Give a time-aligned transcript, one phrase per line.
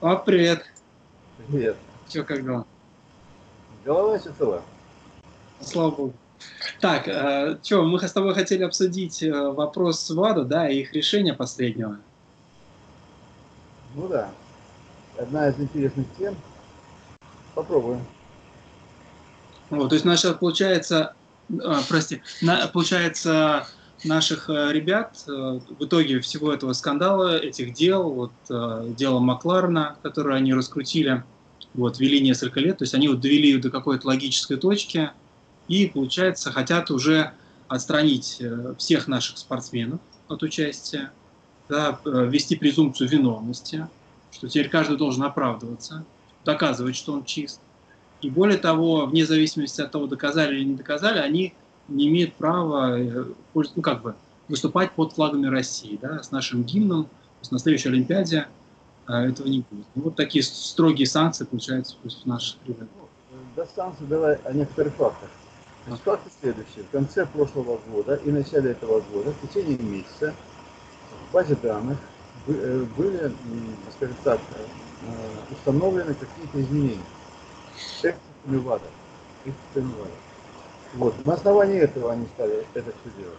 [0.00, 0.64] О, привет.
[1.46, 1.76] Привет.
[2.08, 2.64] Че, как дела?
[3.84, 4.62] Голова еще цела.
[5.60, 6.14] Слава богу.
[6.80, 11.34] Так, э, что, мы с тобой хотели обсудить э, вопрос ВАДА, да, и их решение
[11.34, 11.98] последнего.
[13.94, 14.30] Ну да.
[15.18, 16.34] Одна из интересных тем.
[17.54, 18.02] Попробуем.
[19.68, 21.14] Вот, то есть, наша, получается,
[21.62, 23.66] а, прости, на, получается,
[24.04, 29.96] наших э, ребят э, в итоге всего этого скандала, этих дел, вот э, дело Макларена,
[30.02, 31.22] которое они раскрутили,
[31.74, 35.10] вот, вели несколько лет, то есть они вот довели до какой-то логической точки
[35.68, 37.32] и, получается, хотят уже
[37.68, 38.42] отстранить
[38.78, 41.12] всех наших спортсменов от участия,
[41.68, 43.86] да, ввести презумпцию виновности,
[44.32, 46.04] что теперь каждый должен оправдываться,
[46.44, 47.60] доказывать, что он чист.
[48.20, 51.54] И более того, вне зависимости от того, доказали или не доказали, они
[51.90, 54.14] не имеет права э, ну, как бы,
[54.48, 57.08] выступать под флагами России, да, с нашим гимном,
[57.40, 58.46] с настоящей Олимпиаде
[59.06, 59.86] а, этого не будет.
[59.94, 62.88] Ну, вот такие строгие санкции получаются в наших ребят.
[62.98, 65.30] Ну, до санкций давай о некоторых фактах.
[65.86, 66.84] Значит, факты следующие.
[66.84, 70.34] В конце прошлого года и начале этого года, в течение месяца,
[71.28, 71.98] в базе данных
[72.46, 73.32] э, были,
[73.96, 74.40] скажем так,
[75.50, 77.02] установлены какие-то изменения.
[78.02, 78.84] Экстренный ВАДА.
[80.94, 81.24] Вот.
[81.24, 83.38] На основании этого они стали это все делать.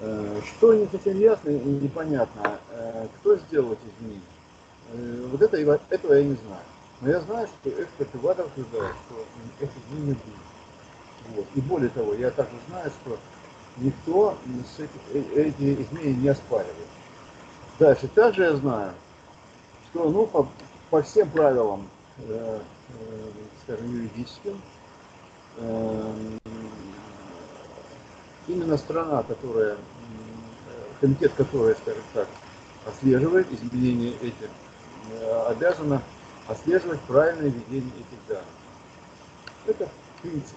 [0.00, 4.22] Э, что не совсем ясно и непонятно, э, кто сделал эти изменения.
[4.92, 5.56] Э, вот это,
[5.90, 6.62] этого я не знаю.
[7.00, 9.24] Но я знаю, что эксперты ВАДА утверждают, что
[9.60, 11.36] эти изменения были.
[11.36, 11.46] Вот.
[11.54, 13.18] И более того, я также знаю, что
[13.76, 14.36] никто
[15.14, 16.74] эти изменения не оспаривает.
[17.78, 18.92] Дальше, также я знаю,
[19.90, 20.48] что ну, по,
[20.90, 23.30] по всем правилам, э, э,
[23.62, 24.60] скажем, юридическим,
[28.48, 29.76] именно страна, которая,
[31.00, 32.28] комитет, который, скажем так,
[32.86, 34.50] отслеживает изменения этих,
[35.10, 36.02] э, обязана
[36.46, 38.44] отслеживать правильное ведение этих данных.
[39.66, 39.88] Это
[40.22, 40.56] принцип.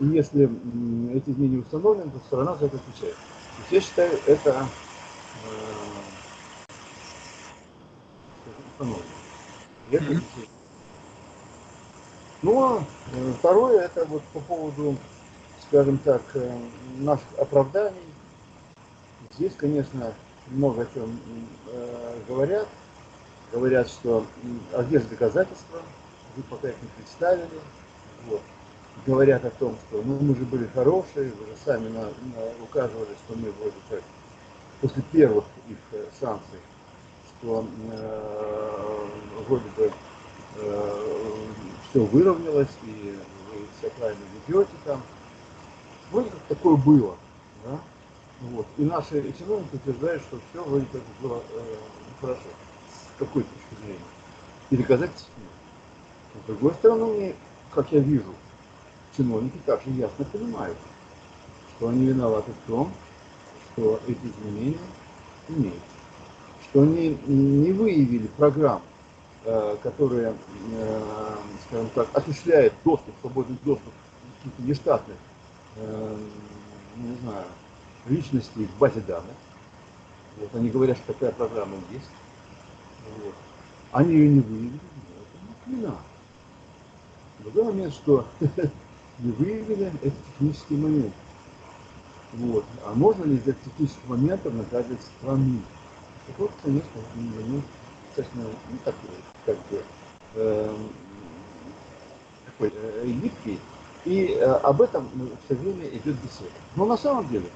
[0.00, 0.44] И если
[1.14, 3.14] эти изменения установлены, то страна за это отвечает.
[3.14, 4.68] То есть я считаю, это
[5.44, 5.74] э,
[8.72, 9.04] установлено.
[9.90, 10.22] Это mm-hmm.
[10.36, 10.53] Ну,
[12.46, 14.96] а э, второе, это вот по поводу,
[15.66, 16.58] скажем так, э,
[16.98, 17.96] наших оправданий.
[19.36, 20.12] Здесь, конечно,
[20.48, 21.18] много о чем
[21.68, 22.68] э, говорят.
[23.52, 24.26] Говорят, что
[24.72, 25.80] а где же доказательства?
[26.36, 27.48] Вы пока их не представили.
[28.28, 28.42] Вот.
[29.06, 33.14] Говорят о том, что ну, мы же были хорошие, вы же сами на, на, указывали,
[33.26, 34.02] что мы вроде как
[34.80, 35.78] после первых их
[36.20, 36.60] санкций,
[37.40, 39.06] что э,
[39.46, 39.92] вроде бы
[40.56, 41.14] э,
[41.94, 43.16] все выровнялось, и
[43.52, 45.00] вы все правильно ведете там.
[46.10, 47.16] Вроде как такое было.
[47.64, 47.78] Да?
[48.40, 48.66] Вот.
[48.78, 51.76] И наши чиновники утверждают, что все вроде как было э,
[52.20, 52.40] хорошо.
[52.90, 54.00] С какой точки зрения.
[54.70, 56.42] И доказательств нет.
[56.42, 57.36] С другой стороны,
[57.72, 58.34] как я вижу,
[59.16, 60.76] чиновники также ясно понимают,
[61.76, 62.92] что они виноваты в том,
[63.72, 64.78] что эти изменения
[65.48, 65.80] имеются.
[66.64, 68.82] Что они не выявили программу
[69.46, 70.34] Э, которые,
[70.72, 73.92] э, скажем так, осуществляет доступ, свободный доступ
[74.38, 75.16] каких-то нештатных,
[75.76, 76.16] э,
[76.96, 77.44] ну, не знаю,
[78.06, 79.34] личностей в базе данных.
[80.38, 82.08] Вот, они говорят, что такая программа есть.
[83.22, 83.34] Вот.
[83.92, 85.96] Они ее не выявили, это не вина.
[87.40, 88.26] Другой момент, что
[89.18, 91.12] не выявили, это технический момент.
[92.32, 92.64] Вот.
[92.86, 95.60] А можно ли из этих технических моментов наказывать страну?
[96.28, 97.62] Так вот, конечно, не
[98.16, 98.94] достаточно, ну, так,
[99.46, 99.82] как бы,
[100.34, 100.76] э,
[102.46, 103.56] такой э,
[104.04, 105.08] и э, об этом
[105.44, 106.50] все время идет беседа.
[106.76, 107.46] Но на самом деле,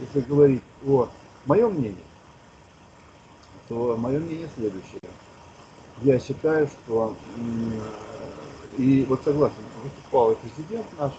[0.00, 1.08] если говорить о
[1.44, 2.04] моем мнении,
[3.68, 5.00] то мое мнение следующее.
[6.02, 7.16] Я считаю, что,
[8.76, 11.12] и вот согласен, выступал и президент наш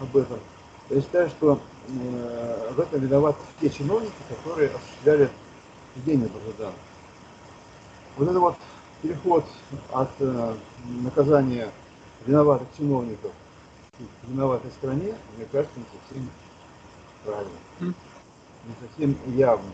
[0.00, 0.38] об этом,
[0.90, 5.30] я считаю, что э, в этом виноваты те чиновники, которые осуществляли
[5.94, 6.72] ведение базы
[8.16, 8.56] вот это вот
[9.02, 9.44] переход
[9.92, 10.54] от э,
[11.02, 11.70] наказания
[12.26, 13.32] виноватых чиновников
[13.98, 16.30] к виноватой стране, мне кажется, не совсем
[17.24, 19.70] правильно, не совсем явно.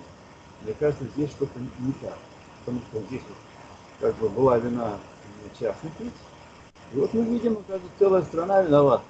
[0.63, 2.19] Мне кажется, здесь что-то не так.
[2.65, 3.37] Потому что здесь вот
[4.01, 4.99] как бы была вина
[5.59, 6.13] частных лиц.
[6.93, 9.05] И вот мы видим, как целая страна виновата.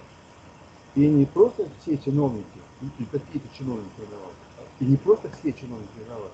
[0.94, 2.46] И не просто все чиновники,
[2.98, 4.34] и какие-то чиновники виноваты,
[4.80, 6.32] и не просто все чиновники виноваты.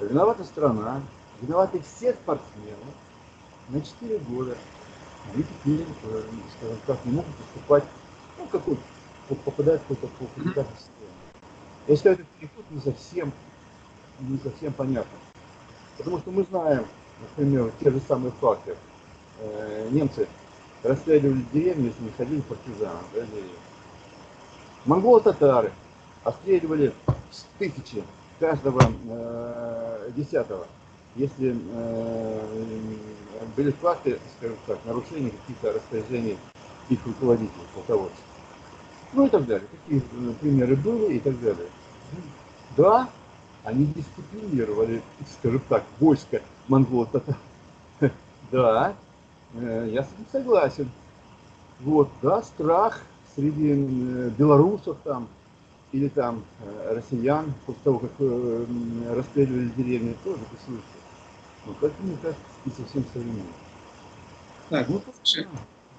[0.00, 1.00] А виновата страна,
[1.40, 2.76] Виноваты все спортсмены
[3.68, 4.56] на 4 года.
[5.34, 5.84] Они э,
[6.56, 7.84] скажем так, не могут поступать,
[8.38, 8.78] ну, какой
[9.44, 11.10] попадать в какую-то квалификацию систему.
[11.86, 13.32] Я считаю, этот переход не совсем,
[14.20, 15.18] не совсем понятно.
[15.98, 16.86] Потому что мы знаем,
[17.20, 18.76] например, те же самые факты.
[19.40, 20.26] Э, немцы
[20.82, 23.00] расстреливали деревню, если не ходили партизаны.
[23.14, 23.24] Да,
[24.86, 25.72] Монголо-татары
[26.24, 26.92] обстреливали
[27.30, 28.02] с тысячи
[28.40, 30.66] каждого э, десятого,
[31.18, 32.40] если э,
[33.56, 36.38] были факты, скажем так, нарушения каких-то распоряжений
[36.88, 38.24] их руководителей, полководцев.
[39.12, 39.66] Ну и так далее.
[39.84, 41.66] Такие э, примеры были и так далее.
[42.76, 43.08] Да,
[43.64, 45.02] они дисциплинировали,
[45.38, 47.36] скажем так, войско монголо-татар.
[48.50, 48.94] Да,
[49.54, 50.90] э, я с этим согласен.
[51.80, 53.02] Вот, да, страх
[53.34, 53.74] среди
[54.38, 55.28] белорусов там,
[55.92, 56.42] или там
[56.88, 58.10] россиян, после того, как
[59.14, 60.97] расстреливали деревни, тоже присутствует.
[61.66, 63.42] Но как мне кажется, не совсем современно.
[64.68, 65.48] Так, ну, слушай,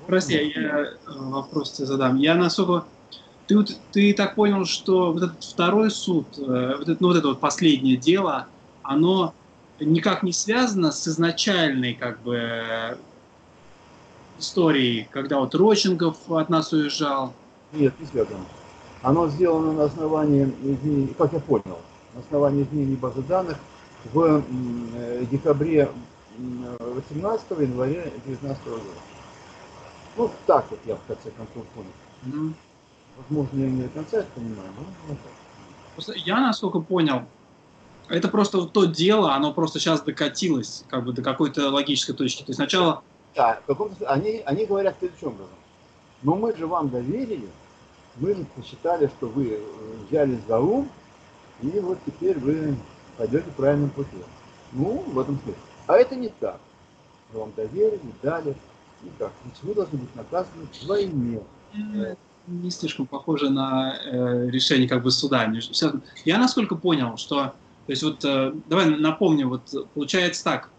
[0.06, 2.18] прости, я вопрос тебе задам.
[2.18, 2.86] Я насколько
[3.48, 7.28] ты, ты так понял, что вот этот второй суд, э, вот это, ну, вот это
[7.30, 8.48] вот последнее дело,
[8.84, 9.34] оно
[9.80, 12.98] никак не связано с изначальной как бы
[14.38, 17.34] историей, когда вот Роченков от нас уезжал?
[17.74, 18.46] Нет, не связано.
[19.02, 21.80] Оно сделано на основании, как я понял,
[22.14, 23.58] на основании изменений базы данных
[24.06, 24.44] в
[24.96, 25.90] э, декабре
[26.38, 28.84] 18 января 19 года.
[30.18, 31.90] Ну, так вот я в конце концов понял.
[32.26, 32.54] Mm-hmm.
[33.18, 35.18] Возможно, я не до конца это понимаю, но вот
[35.96, 37.24] Просто я, насколько понял,
[38.08, 42.44] это просто вот то дело, оно просто сейчас докатилось как бы до какой-то логической точки.
[42.44, 43.04] То есть сначала...
[43.36, 43.60] Да,
[44.08, 45.54] они, они говорят следующим образом.
[46.24, 47.50] Но мы же вам доверили,
[48.18, 49.60] мы посчитали, что вы э,
[50.10, 50.90] взяли за ум,
[51.62, 52.76] и вот теперь вы
[53.20, 54.24] пойдете правильным путем.
[54.72, 55.62] Ну, в этом смысле.
[55.88, 56.60] А это не так.
[57.34, 58.56] Мы вам доверили, дали.
[59.04, 59.32] Никак.
[59.44, 61.42] Значит, вы должны быть наказаны вдвойне
[62.50, 65.52] не слишком похоже на э, решение как бы суда.
[66.26, 67.54] Я насколько понял, что, то
[67.92, 70.70] есть вот, э, давай напомню, вот получается так,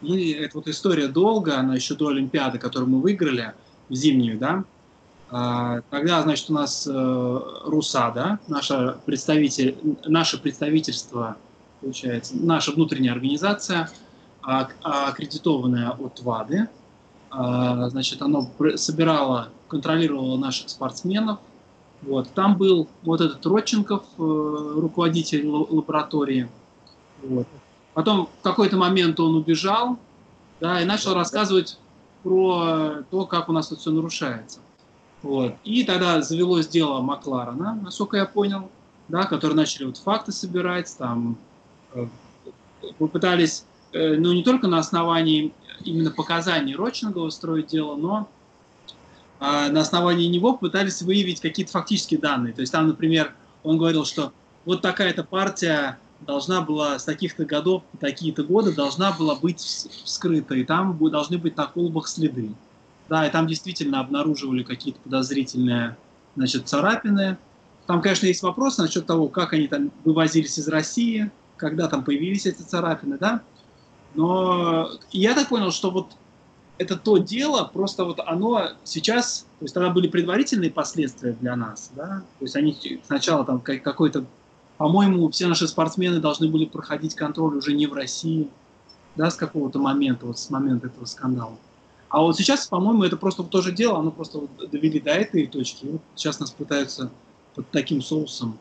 [0.00, 3.52] мы, это вот история долго, она еще до Олимпиады, которую мы выиграли,
[3.90, 4.64] в зимнюю, да,
[5.30, 11.36] а, тогда, значит, у нас э, РУСА, да, наше, представитель, наше представительство,
[11.84, 13.90] получается, наша внутренняя организация,
[14.42, 16.68] а, аккредитованная от ВАДы,
[17.30, 21.38] а, значит, оно собирало контролировала наших спортсменов.
[22.02, 22.28] Вот.
[22.34, 24.22] Там был вот этот Родченков, э,
[24.76, 26.48] руководитель лаборатории.
[27.22, 27.46] Вот.
[27.94, 29.98] Потом в какой-то момент он убежал
[30.60, 31.78] да, и начал рассказывать
[32.22, 34.60] про то, как у нас тут все нарушается.
[35.22, 35.54] Вот.
[35.64, 38.70] И тогда завелось дело Макларена, насколько я понял,
[39.08, 41.38] да, которые начали вот факты собирать, там
[41.94, 42.06] э,
[42.98, 45.52] попытались, э, ну, не только на основании
[45.84, 48.28] именно показаний Рочингова строить дело, но
[49.40, 52.52] а, на основании него пытались выявить какие-то фактические данные.
[52.52, 54.32] То есть там, например, он говорил, что
[54.64, 60.64] вот такая-то партия должна была с таких-то годов, такие-то годы должна была быть вскрыта, и
[60.64, 62.54] там должны быть на колбах следы.
[63.08, 65.96] Да, и там действительно обнаруживали какие-то подозрительные
[66.36, 67.36] значит, царапины.
[67.86, 72.46] Там, конечно, есть вопрос насчет того, как они там вывозились из России, когда там появились
[72.46, 73.42] эти царапины, да.
[74.14, 76.08] Но я так понял, что вот
[76.78, 81.92] это то дело, просто вот оно сейчас, то есть тогда были предварительные последствия для нас,
[81.94, 84.24] да, то есть они сначала там какой-то,
[84.76, 88.48] по-моему, все наши спортсмены должны были проходить контроль уже не в России,
[89.14, 91.56] да, с какого-то момента, вот с момента этого скандала.
[92.08, 95.46] А вот сейчас, по-моему, это просто то же дело, оно просто вот довели до этой
[95.46, 97.10] точки, и вот сейчас нас пытаются
[97.54, 98.58] под таким соусом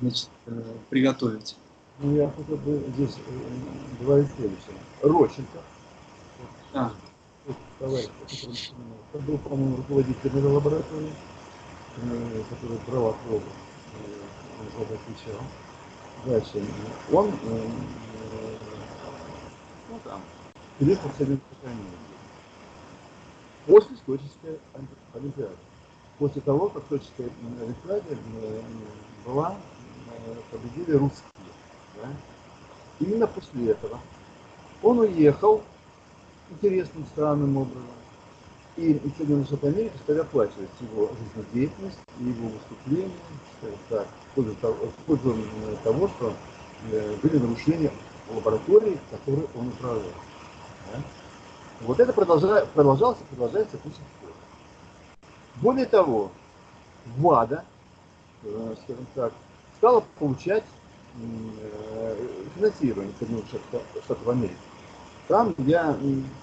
[0.00, 1.56] значит, э, приготовить.
[1.98, 4.76] Ну, я хотел бы здесь э, говорить следующее.
[5.02, 5.58] Рощенко.
[6.74, 6.92] А
[7.78, 8.08] товарищ,
[9.12, 11.12] который был, по-моему, руководителем лаборатории,
[11.96, 13.44] э, который брал пробы,
[14.58, 15.42] он за это отвечал.
[16.24, 16.64] Дальше.
[17.12, 17.68] Он, э,
[19.90, 20.20] ну там,
[21.08, 21.86] в Советскую Америку.
[23.66, 24.58] После Сочинской
[25.14, 25.56] Олимпиады.
[26.18, 26.84] После того, как
[27.60, 28.62] Олимпиаде э,
[29.26, 29.56] была,
[30.50, 31.31] победили русские.
[32.02, 32.08] Да?
[33.00, 33.98] Именно после этого
[34.82, 35.62] он уехал
[36.50, 37.86] интересным, странным образом.
[38.76, 43.12] И Соединенные Штаты Америки стали оплачивать его жизнедеятельность его выступления,
[43.90, 44.56] так, в пользу,
[45.06, 45.36] пользу
[45.84, 46.32] того, что
[46.90, 47.90] э, были нарушения
[48.28, 50.02] в лаборатории, которые он управлял.
[51.82, 54.30] Вот это продолжалось, продолжалось и продолжается до сих пор.
[55.56, 56.30] Более того,
[57.18, 57.64] ВАДА,
[58.44, 59.32] э, скажем так,
[59.76, 60.64] стала получать
[61.20, 62.16] э,
[62.56, 64.56] финансирование Соединенных Штатов Америки.
[65.28, 65.96] Там я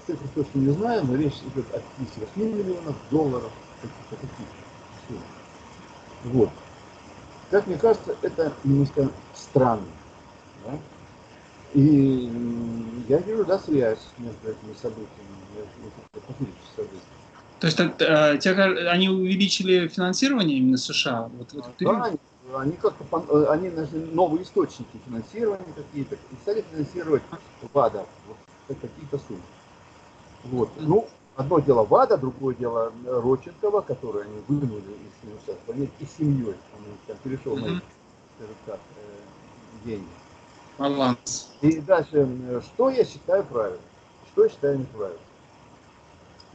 [0.07, 5.21] цифры точно не знаю, но речь идет о 58 миллионов долларов, каких-то таких
[6.23, 6.49] Вот.
[7.51, 9.85] Как мне кажется, это немножко странно.
[10.65, 10.77] Да?
[11.73, 12.31] И
[13.07, 15.91] Я вижу, да, связь между этими событиями, между
[16.75, 17.01] событиями.
[17.59, 21.29] То есть э, те, они увеличили финансирование именно США?
[21.33, 22.17] Вот, вот да, они,
[22.55, 27.21] они как-то они нашли новые источники финансирования какие-то и стали финансировать
[27.73, 28.37] ВАДА вот,
[28.67, 29.41] какие-то суммы.
[30.45, 30.69] Вот.
[30.77, 36.55] Ну, одно дело ВАДА, другое дело Роченкова, который они вынули из Союза, и семьей.
[36.77, 37.73] Он там перешел mm-hmm.
[37.73, 37.81] на,
[38.37, 40.07] скажем так, э, деньги.
[40.77, 41.51] Баланс.
[41.61, 42.27] И дальше,
[42.61, 43.81] что я считаю правильным,
[44.31, 45.21] что я считаю неправильным.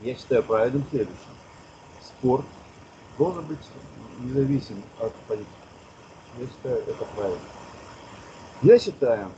[0.00, 1.34] Я считаю правильным следующим.
[2.02, 2.46] Спорт
[3.18, 3.58] должен быть
[4.20, 5.63] независим от политики.
[6.38, 7.38] Я считаю это правильно.
[8.62, 9.28] Я считаю,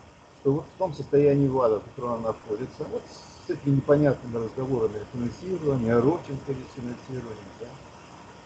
[0.40, 3.02] что вот в том состоянии ВАДА, в котором она находится, вот
[3.46, 7.66] с этими непонятными разговорами о финансировании, о Роченкове финансировании, да,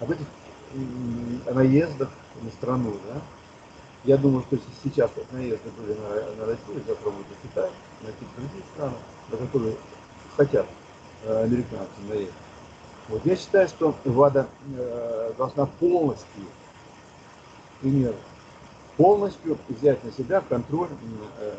[0.00, 0.26] об этих
[1.54, 2.10] наездах
[2.42, 3.20] на страну, да,
[4.04, 8.12] я думаю, что сейчас вот наезды были на, на Россию, завтра будет на Китай, на
[8.12, 8.96] какие-то другие страны,
[9.30, 9.76] на которые
[10.36, 10.66] хотят
[11.24, 12.34] э, американцы наехать.
[13.08, 16.44] Вот я считаю, что ВАДА э, должна полностью,
[17.80, 18.14] пример,
[19.00, 20.90] полностью взять на себя контроль
[21.38, 21.54] э,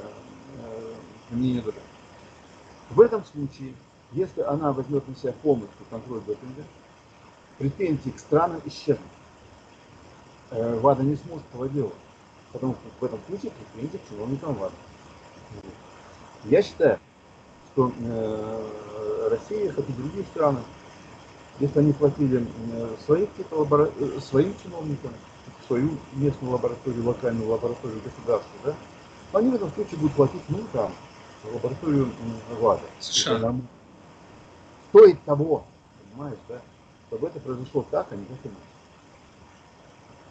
[0.60, 0.94] э,
[1.32, 1.64] мнения.
[2.92, 3.74] В этом случае,
[4.12, 6.62] если она возьмет на себя полностью контроль допинга,
[7.58, 9.00] претензии к странам исчезнут.
[10.52, 11.96] Э, ВАДА не сможет этого делать.
[12.54, 14.78] Потому что в этом случае претензии к чиновникам важны.
[16.44, 17.00] Я считаю,
[17.74, 17.92] что
[19.32, 20.60] Россия, как и другие страны,
[21.60, 22.46] если они платили.
[22.72, 22.96] Э,
[24.20, 25.12] своим чиновникам,
[25.72, 28.76] свою местную лабораторию, локальную лабораторию государства, да,
[29.40, 30.92] они в этом случае будут платить, ну, там,
[31.54, 32.12] лабораторию
[32.60, 32.82] ВАДА.
[33.00, 33.56] США.
[34.90, 35.66] Стоит того,
[36.12, 36.62] понимаешь, да,
[37.08, 38.58] чтобы это произошло так, а не как иначе.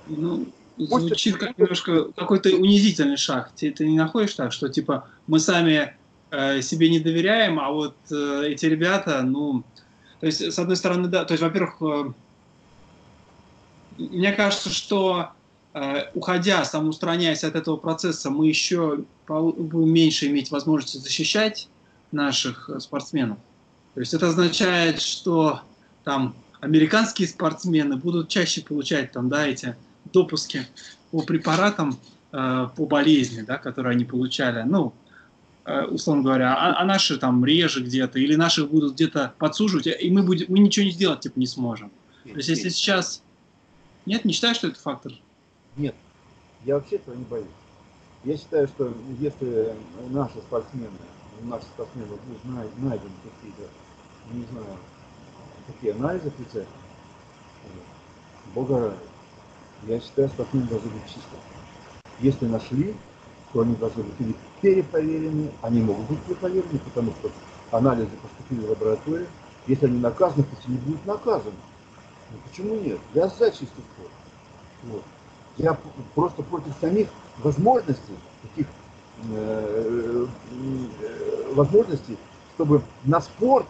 [0.06, 3.52] Ну, звучит как немножко какой-то унизительный шаг.
[3.56, 5.94] Ты, ты не находишь так, что типа мы сами
[6.30, 9.62] э, себе не доверяем, а вот э, эти ребята, ну,
[10.20, 12.12] то есть с одной стороны, да, то есть, во-первых, э,
[14.00, 15.30] мне кажется, что
[15.74, 21.68] э, уходя, самоустраняясь от этого процесса, мы еще будем меньше иметь возможности защищать
[22.12, 23.38] наших спортсменов.
[23.94, 25.60] То есть это означает, что
[26.04, 29.76] там американские спортсмены будут чаще получать там, да, эти
[30.12, 30.66] допуски
[31.10, 31.98] по препаратам
[32.32, 34.92] э, по болезни, да, которые они получали, ну,
[35.64, 40.10] э, условно говоря, а, а наши там реже где-то, или наши будут где-то подсуживать, и
[40.10, 41.90] мы, будем, мы ничего не сделать типа не сможем.
[42.24, 43.22] То есть если сейчас...
[44.10, 45.12] Нет, не считаешь, что это фактор?
[45.76, 45.94] Нет,
[46.64, 47.46] я вообще этого не боюсь.
[48.24, 49.72] Я считаю, что если
[50.08, 50.90] наши спортсмены,
[51.42, 53.70] наши спортсмены будут найдены какие-то,
[54.32, 54.66] не знаю,
[55.68, 56.66] такие анализы отрицательные,
[58.52, 58.98] Бога ради,
[59.86, 61.36] я считаю, отныне должны быть чисто.
[62.18, 62.96] Если нашли,
[63.52, 67.30] то они должны быть или перепроверены, они могут быть перепроверены, потому что
[67.70, 69.28] анализы поступили в лабораторию.
[69.68, 71.54] Если они наказаны, пусть они будут наказаны.
[72.30, 72.98] Ну, почему нет?
[73.14, 74.12] Я за чистый спорт.
[74.84, 75.02] Вот.
[75.56, 75.76] Я
[76.14, 77.08] просто против самих
[77.38, 78.66] возможностей, таких
[79.30, 82.16] э, э, возможностей,
[82.54, 83.66] чтобы на спорт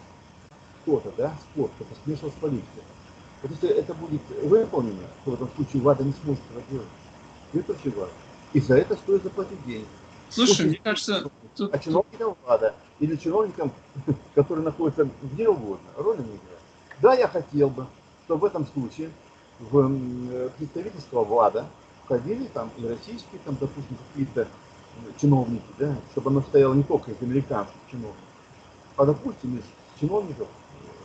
[0.82, 2.82] кто-то, да, спорт, это смешивал с политикой.
[3.42, 6.88] Вот если это будет выполнено, то в этом случае ВАДА не сможет это делать.
[7.52, 8.14] Это очень важно.
[8.52, 9.86] И за это стоит заплатить деньги.
[10.28, 11.30] Слушай, Пусть мне кажется...
[11.56, 11.74] Тут...
[11.74, 13.72] А чиновникам ВАДА или чиновникам,
[14.34, 16.60] которые находятся где угодно, роли не играет.
[17.00, 17.86] Да, я хотел бы,
[18.30, 19.10] чтобы в этом случае
[19.58, 21.66] в представительство ВАДА
[22.04, 24.46] входили там и российские, там, допустим, какие-то
[25.20, 28.22] чиновники, да, чтобы оно стояло не только из американских чиновников,
[28.96, 29.64] а, допустим, из
[29.98, 30.46] чиновников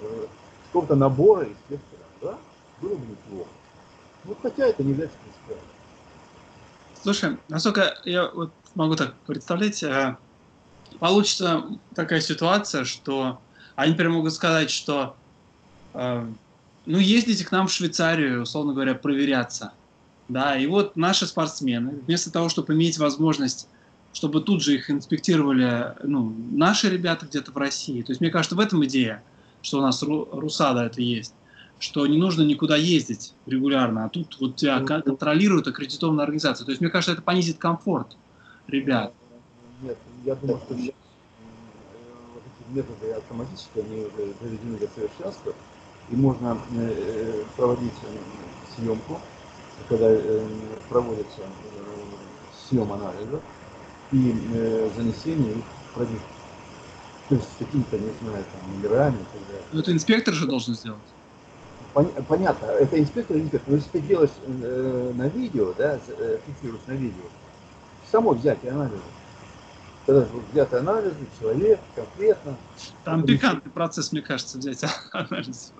[0.03, 0.25] э,
[0.67, 1.79] какого-то набора из тех
[2.21, 2.37] да,
[2.79, 3.49] было бы неплохо.
[4.25, 5.65] Ну, хотя это не является принципиальным.
[7.01, 10.15] Слушай, насколько я вот могу так представлять, э,
[10.99, 11.63] получится
[11.95, 13.41] такая ситуация, что
[13.75, 15.17] они прям могут сказать, что
[15.95, 16.27] э,
[16.85, 19.73] ну, ездите к нам в Швейцарию, условно говоря, проверяться.
[20.27, 23.67] Да, и вот наши спортсмены, вместо того, чтобы иметь возможность,
[24.13, 28.01] чтобы тут же их инспектировали, ну, наши ребята где-то в России.
[28.01, 29.23] То есть, мне кажется, в этом идея,
[29.61, 31.33] что у нас РУСАДА это есть
[31.79, 36.65] что не нужно никуда ездить регулярно, а тут вот тебя ну, контролирует аккредитованная организация.
[36.65, 38.15] То есть, мне кажется, это понизит комфорт
[38.67, 39.13] ребят.
[39.81, 40.93] Нет, я думаю, что сейчас
[42.33, 44.07] вот эти методы автоматически, они
[44.41, 45.53] доведены до совершенства,
[46.11, 49.19] и можно э, проводить э, съемку,
[49.89, 50.47] когда э,
[50.89, 51.41] проводится
[52.69, 53.41] съем анализа
[54.11, 54.33] и
[54.95, 56.21] занесение их в продукт.
[57.29, 59.63] То есть какими-то, не знаю, там, номерами и так далее.
[59.71, 61.01] Но это инспектор же должен сделать
[62.27, 65.97] понятно, это инспектор инспектор, но если ты делаешь э, на видео, да,
[66.45, 67.23] фиксируешь на видео,
[68.11, 69.01] само взять и анализы.
[70.05, 72.57] когда взяты анализы, человек конкретно.
[73.03, 74.83] Там пикантный процесс, мне кажется, взять
[75.13, 75.73] анализ.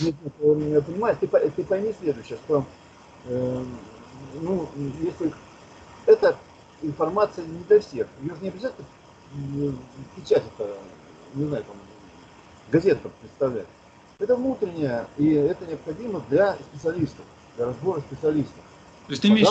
[0.00, 2.64] Нет, нет, понимаешь, ты, ты пойми следующее, что
[3.24, 3.64] э,
[4.40, 4.68] ну,
[5.00, 5.32] если
[6.06, 6.36] эта
[6.82, 8.86] информация не для всех, ее же не обязательно
[10.14, 10.76] печать это,
[11.34, 11.76] не знаю, там,
[12.70, 13.66] газета представлять.
[14.18, 17.24] Это внутреннее, и это необходимо для специалистов,
[17.56, 18.62] для разбора специалистов.
[19.06, 19.48] То есть ты имеешь,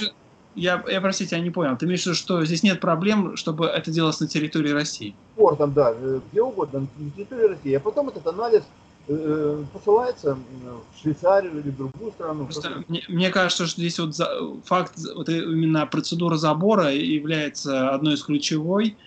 [0.55, 1.77] я, я, простите, я не понял.
[1.77, 5.15] Ты имеешь в виду, что здесь нет проблем, чтобы это делалось на территории России?
[5.33, 7.73] Спортом, да, э, где угодно, на территории России.
[7.73, 8.63] А потом этот анализ
[9.07, 12.45] посылается в Швейцарию или в другую страну.
[12.45, 14.27] Просто мне, мне кажется, что здесь вот за,
[14.65, 18.97] факт, вот именно процедура забора является одной из ключевой,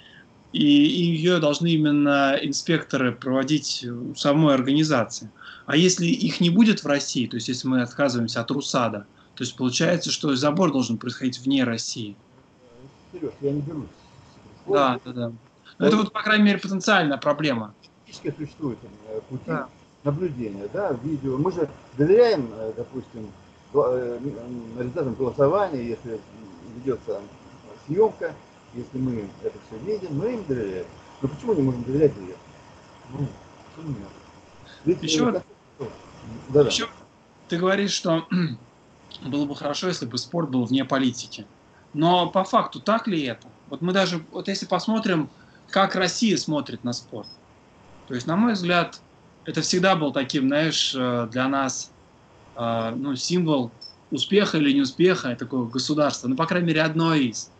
[0.52, 5.31] и, и ее должны именно инспекторы проводить в самой организации.
[5.67, 9.45] А если их не будет в России, то есть если мы отказываемся от РУСАДА, то
[9.45, 12.17] есть получается, что забор должен происходить вне России.
[13.12, 13.87] Сереж, я не берусь.
[14.67, 15.33] Да, да, да.
[15.78, 17.75] Но это вот, по крайней мере, потенциальная проблема.
[18.11, 18.78] Существуют
[19.09, 19.69] э, пути да.
[20.05, 21.37] Наблюдения, да, видео.
[21.37, 23.31] Мы же доверяем, э, допустим,
[23.75, 24.19] э,
[24.78, 26.21] результатам голосования, если
[26.76, 27.21] ведется
[27.87, 28.35] съемка,
[28.75, 30.87] если мы это все видим, мы им доверяем.
[31.23, 32.37] Но почему не можем доверять ей?
[33.12, 33.26] Ну,
[33.75, 34.09] почему нет?
[34.85, 35.43] Ведь еще, это...
[36.50, 36.93] да, еще да.
[37.49, 38.26] ты говоришь, что
[39.26, 41.47] было бы хорошо, если бы спорт был вне политики.
[41.95, 43.49] Но по факту так ли это?
[43.69, 45.28] Вот мы даже, вот если посмотрим,
[45.71, 47.28] как Россия смотрит на спорт.
[48.07, 49.00] То есть, на мой взгляд,
[49.49, 51.90] это всегда был таким, знаешь, э, для нас
[52.55, 53.73] э, ну, символ
[54.11, 56.28] успеха или неуспеха такого государства.
[56.28, 57.50] Ну, по крайней мере, одно из.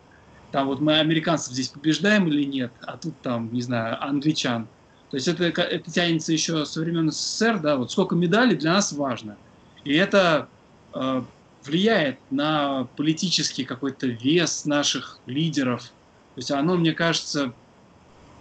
[0.51, 4.67] Там вот мы американцев здесь побеждаем или нет, а тут там, не знаю, англичан.
[5.09, 8.93] То есть это, это тянется еще со времен СССР, да, вот сколько медалей для нас
[8.93, 9.35] важно.
[9.83, 10.47] И это
[10.93, 11.23] э,
[11.65, 15.81] влияет на политический какой-то вес наших лидеров.
[15.81, 17.51] То есть оно, мне кажется,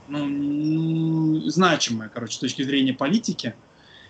[0.09, 3.55] ну, значимое, короче, с точки зрения политики.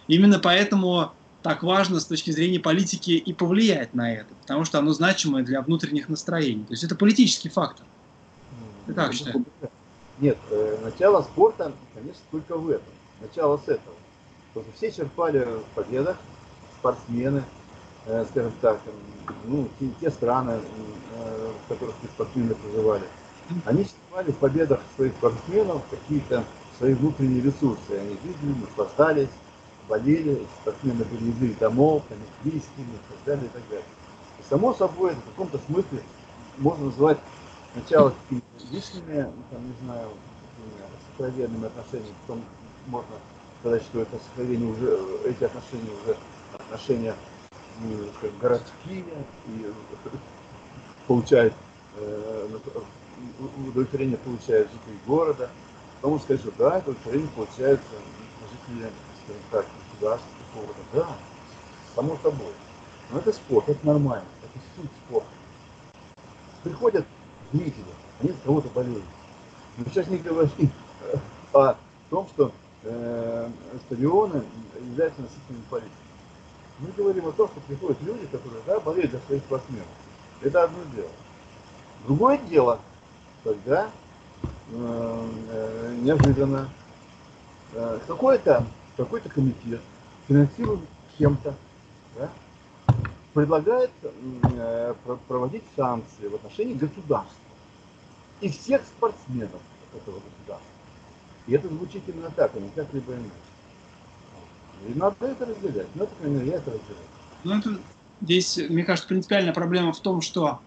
[0.07, 1.13] Именно поэтому
[1.43, 5.61] так важно с точки зрения политики и повлиять на это, потому что оно значимое для
[5.61, 6.65] внутренних настроений.
[6.65, 7.87] То есть это политический фактор.
[8.87, 9.37] Ты как считаешь?
[10.19, 12.93] Нет, э, начало спорта, конечно, только в этом.
[13.21, 13.95] Начало с этого.
[14.53, 16.17] Потому что все черпали в победах,
[16.81, 17.45] спортсмены,
[18.09, 18.81] Э, скажем так,
[19.45, 23.05] ну, те, те страны, э, в которых спортсмены проживали,
[23.67, 23.85] они
[24.19, 26.45] черпали в победах своих спортсменов какие-то
[26.77, 27.91] свои внутренние ресурсы.
[27.91, 29.29] Они видели, наслаждались,
[29.89, 33.85] болели, спортсмены были еды домов, они близкими и так далее, и так далее.
[34.39, 36.03] И само собой, это в каком-то смысле
[36.59, 37.19] можно назвать
[37.73, 40.09] сначала какими-то личными, ну, там, не знаю,
[41.17, 42.45] сокровенными отношениями, потом
[42.87, 43.15] можно
[43.61, 46.17] сказать, что это сокровение уже, эти отношения уже
[46.55, 47.15] отношения
[48.21, 49.05] как городские
[49.47, 49.73] и
[51.07, 51.55] получает
[51.97, 52.49] э,
[53.67, 55.51] удовлетворение получают жители города.
[56.01, 57.81] Потому сказать, что да, удовлетворение получают
[58.51, 58.91] жители,
[59.25, 60.81] скажем так, государства какого-то.
[60.93, 61.09] Да,
[61.95, 62.53] само собой.
[63.11, 65.29] Но это спорт, это нормально, это суть спорта.
[66.63, 67.07] Приходят
[67.53, 67.85] зрители,
[68.21, 69.05] они с кого-то болеют.
[69.77, 70.71] Мы сейчас не говорим
[71.53, 71.75] о
[72.11, 72.53] том, что
[72.83, 73.51] э,
[73.87, 74.43] стадионы
[74.85, 75.93] являются носителями политики.
[76.81, 79.87] Мы говорим о том, что приходят люди, которые да, болеют за своих спортсменов.
[80.43, 81.11] Это одно дело.
[82.07, 82.79] Другое дело,
[83.49, 83.91] когда
[84.73, 86.69] э, э, неожиданно
[87.73, 89.81] э, какой-то какой комитет,
[90.27, 91.55] финансируемый кем-то,
[92.17, 92.31] да,
[93.33, 94.95] предлагает э,
[95.29, 97.35] проводить санкции в отношении государства
[98.41, 99.61] и всех спортсменов
[99.95, 100.69] этого государства.
[101.47, 103.31] И это звучит именно так, а не как-либо иначе.
[104.89, 105.87] И надо это разделять.
[105.95, 107.07] Ну, это, мере, я это разделяю.
[107.45, 107.81] Ну, это,
[108.21, 110.61] здесь, мне кажется, принципиальная проблема в том, что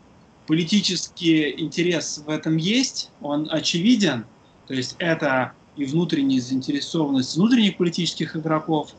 [0.48, 4.26] политический интерес в этом есть, он очевиден,
[4.68, 8.94] то есть это и внутренняя заинтересованность внутренних политических игроков,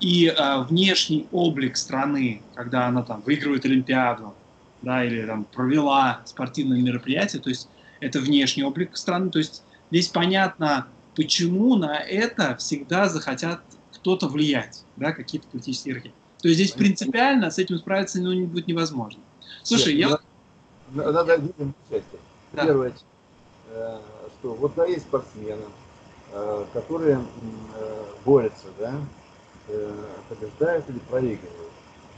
[0.00, 4.34] и э, внешний облик страны, когда она там выигрывает Олимпиаду,
[4.82, 7.68] да, или там провела спортивное мероприятие, то есть
[8.00, 13.60] это внешний облик страны, то есть здесь понятно, почему на это всегда захотят
[13.92, 16.12] кто-то влиять, да, какие-то политические игроки.
[16.42, 19.22] То есть здесь принципиально с этим справиться ну, будет невозможно.
[19.62, 20.18] Слушай, Нет, я...
[20.92, 22.20] Надо видим участие.
[22.52, 22.64] Да.
[22.64, 22.92] Первое,
[23.70, 24.00] э,
[24.38, 25.64] что вот да, есть спортсмены,
[26.32, 27.24] э, которые
[27.76, 28.94] э, борются, да,
[30.28, 31.72] побеждают или проигрывают.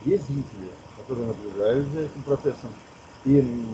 [0.04, 2.70] Есть зрители, которые наблюдают за этим процессом
[3.24, 3.64] и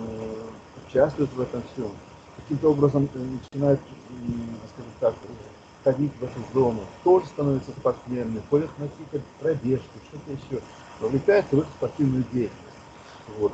[0.87, 1.91] участвуют в этом всем.
[2.37, 3.81] Каким-то образом начинают,
[4.75, 5.15] скажем так,
[5.85, 10.63] ходить в эту зону, тоже становятся спортсменами, ходят на какие-то пробежки, что-то еще,
[11.01, 12.77] вовлекаются в эту спортивную деятельность.
[13.39, 13.53] Вот.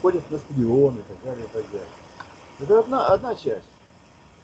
[0.00, 1.88] Ходят на стадионы и так далее, и так далее.
[2.58, 3.66] Это одна, одна часть.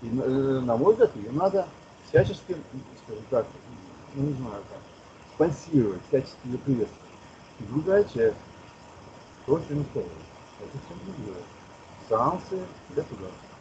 [0.02, 1.66] И, э, на мой взгляд, ее надо
[2.08, 2.56] всячески,
[3.04, 3.46] скажем так,
[4.14, 4.80] ну не знаю как,
[5.34, 7.10] спонсировать, всячески ее приветствовать.
[7.58, 8.36] И другая часть,
[9.46, 10.08] то, что не сказал,
[10.60, 11.42] это все другое.
[12.08, 12.60] Санкции
[12.90, 13.54] государства.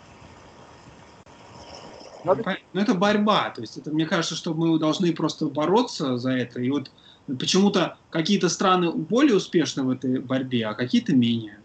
[2.23, 2.57] Надо...
[2.73, 3.49] Ну, это борьба.
[3.51, 6.61] То есть, это, мне кажется, что мы должны просто бороться за это.
[6.61, 6.91] И вот
[7.27, 11.59] почему-то какие-то страны более успешны в этой борьбе, а какие-то менее.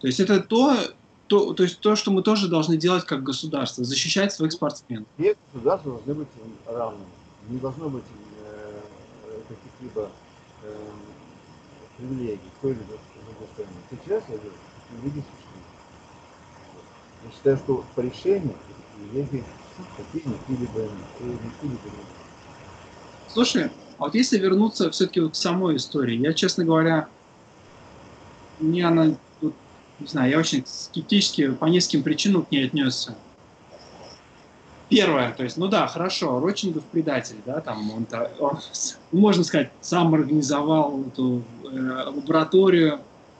[0.00, 0.76] То есть, это то,
[1.26, 5.06] то, то, есть то, что мы тоже должны делать как государство, защищать своих спортсменов.
[5.18, 6.28] Все государства должны быть
[6.66, 7.06] равными.
[7.48, 8.04] Не должно быть
[8.44, 8.80] э,
[9.48, 10.10] каких-либо
[10.62, 10.76] э,
[11.98, 13.76] привилегий той или другой стороне.
[13.90, 14.52] Сейчас я говорю,
[14.88, 15.66] привилегии существуют.
[17.24, 18.56] Я считаю, что по решению
[18.96, 19.44] привилегии
[23.28, 23.70] Слушай,
[24.02, 27.06] а вот если вернуться все-таки вот к самой истории, я, честно говоря,
[28.58, 29.54] мне она, вот,
[30.00, 33.14] не знаю, я очень скептически по нескольким причинам к ней отнесся.
[34.88, 38.06] Первое, то есть, ну да, хорошо, Рочингов предатель, да, там он,
[38.40, 38.58] он,
[39.12, 41.68] можно сказать, сам организовал эту э,
[42.06, 42.98] лабораторию,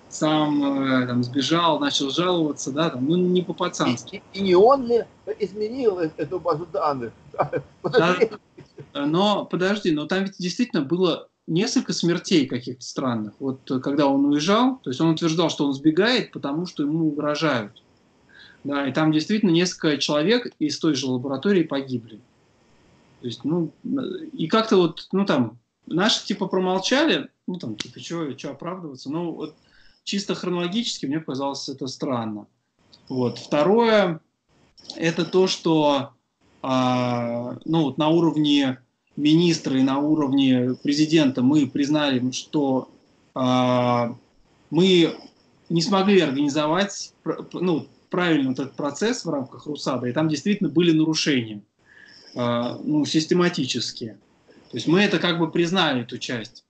[0.09, 4.23] сам э, там, сбежал, начал жаловаться, да, там, ну не по-пацански.
[4.33, 5.05] И, и, не он ли
[5.41, 7.13] изменил э, эту базу данных?
[7.83, 8.17] Да,
[8.95, 13.35] но подожди, но там ведь действительно было несколько смертей каких-то странных.
[13.39, 17.09] Вот э, когда он уезжал, то есть он утверждал, что он сбегает, потому что ему
[17.09, 17.83] угрожают.
[18.65, 22.21] Да, и там действительно несколько человек из той же лаборатории погибли.
[23.21, 23.73] То есть, ну,
[24.33, 29.57] и как-то вот, ну там, наши типа промолчали, ну там, типа, что оправдываться, ну вот
[30.05, 32.47] чисто хронологически мне показалось это странно.
[33.09, 33.39] Вот.
[33.39, 34.21] Второе,
[34.97, 36.13] это то, что
[36.63, 38.79] ну, вот на уровне
[39.17, 42.89] министра и на уровне президента мы признали, что
[43.35, 44.17] а,
[44.71, 45.15] мы
[45.69, 47.13] не смогли организовать
[47.53, 51.63] ну, правильно этот процесс в рамках РУСАДА, и там действительно были нарушения,
[52.35, 54.19] а, ну, систематические.
[54.71, 56.65] То есть мы это как бы признали, эту часть.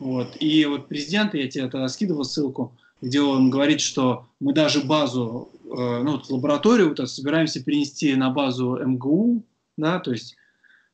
[0.00, 0.36] Вот.
[0.40, 5.48] И вот президент, я тебе тогда скидывал ссылку, где он говорит, что мы даже базу,
[5.76, 9.44] ну, вот лабораторию вот, собираемся перенести на базу МГУ,
[9.76, 10.36] да, то есть,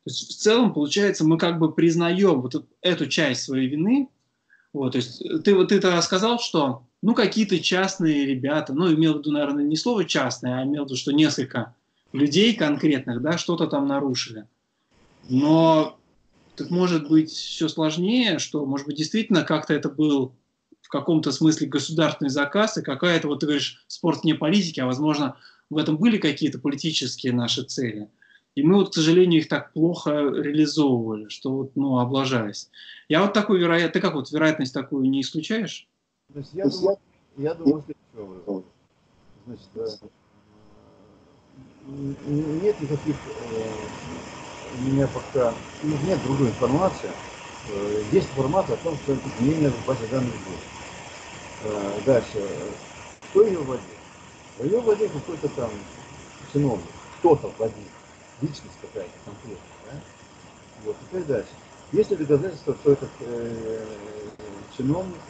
[0.04, 4.08] то есть в целом, получается, мы как бы признаем вот эту часть своей вины,
[4.72, 9.14] вот, то есть ты вот ты тогда сказал, что ну какие-то частные ребята, ну имел
[9.14, 11.74] в виду, наверное, не слово частное, а имел в виду, что несколько
[12.12, 14.46] людей конкретных, да, что-то там нарушили.
[15.28, 15.98] Но
[16.56, 20.34] так может быть все сложнее, что, может быть, действительно как-то это был
[20.90, 25.36] в каком-то смысле государственный заказ, и какая-то, вот ты говоришь, спорт не политики, а, возможно,
[25.70, 28.08] в этом были какие-то политические наши цели.
[28.56, 32.70] И мы, вот, к сожалению, их так плохо реализовывали, что вот, ну, облажались.
[33.08, 35.86] Я вот такую вероятность, ты как вот вероятность такую не исключаешь?
[36.34, 36.98] Есть я, думаю,
[37.38, 38.64] я думаю, что
[39.46, 40.06] Значит, э,
[42.26, 43.88] нет никаких э,
[44.72, 47.12] у меня пока нет другой информации.
[47.68, 50.79] Э, есть информация о том, что изменения в базе данных будет.
[51.62, 52.48] Э, дальше.
[53.30, 53.84] Кто ее вводил?
[54.60, 55.70] Ее вводил какой-то там
[56.52, 56.86] чиновник.
[57.18, 57.84] Кто-то вводил.
[58.40, 59.58] Личность какая-то конкретная.
[59.86, 60.00] Да?
[60.84, 60.96] Вот.
[61.00, 61.50] Теперь дальше.
[61.92, 63.86] Есть ли доказательства, что этот э,
[64.76, 65.20] чиновник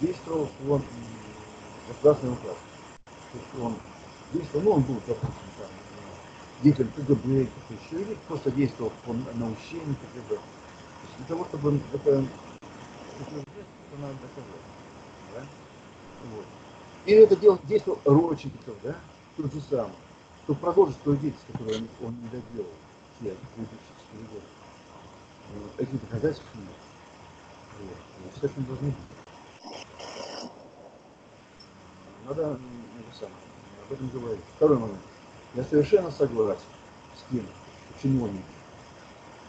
[0.00, 0.82] действовал по
[1.86, 2.58] государственному указу?
[3.32, 3.76] То есть он
[4.32, 5.68] действовал, ну он был, допустим, там,
[6.62, 10.40] деятель КГБ, кто еще, или просто действовал по наущению КГБ.
[11.18, 12.24] Для того, чтобы это, это
[14.00, 14.64] надо доказать.
[15.34, 15.44] Да?
[16.24, 16.44] Вот.
[17.06, 18.94] И это дело, действовал Рочников, да,
[19.36, 19.92] тот же самый,
[20.44, 22.72] чтобы продолжить свою деятельность, которую он, он не доделал
[23.20, 24.44] все предыдущие годы.
[25.78, 26.66] Этих доказательств нет.
[27.80, 27.96] Вот.
[28.24, 28.96] Я считаю, что должны быть.
[32.26, 33.36] Надо это самое,
[33.86, 34.44] об этом говорить.
[34.56, 35.00] Второй момент.
[35.54, 36.60] Я совершенно согласен
[37.16, 37.46] с тем,
[38.02, 38.44] чиновники,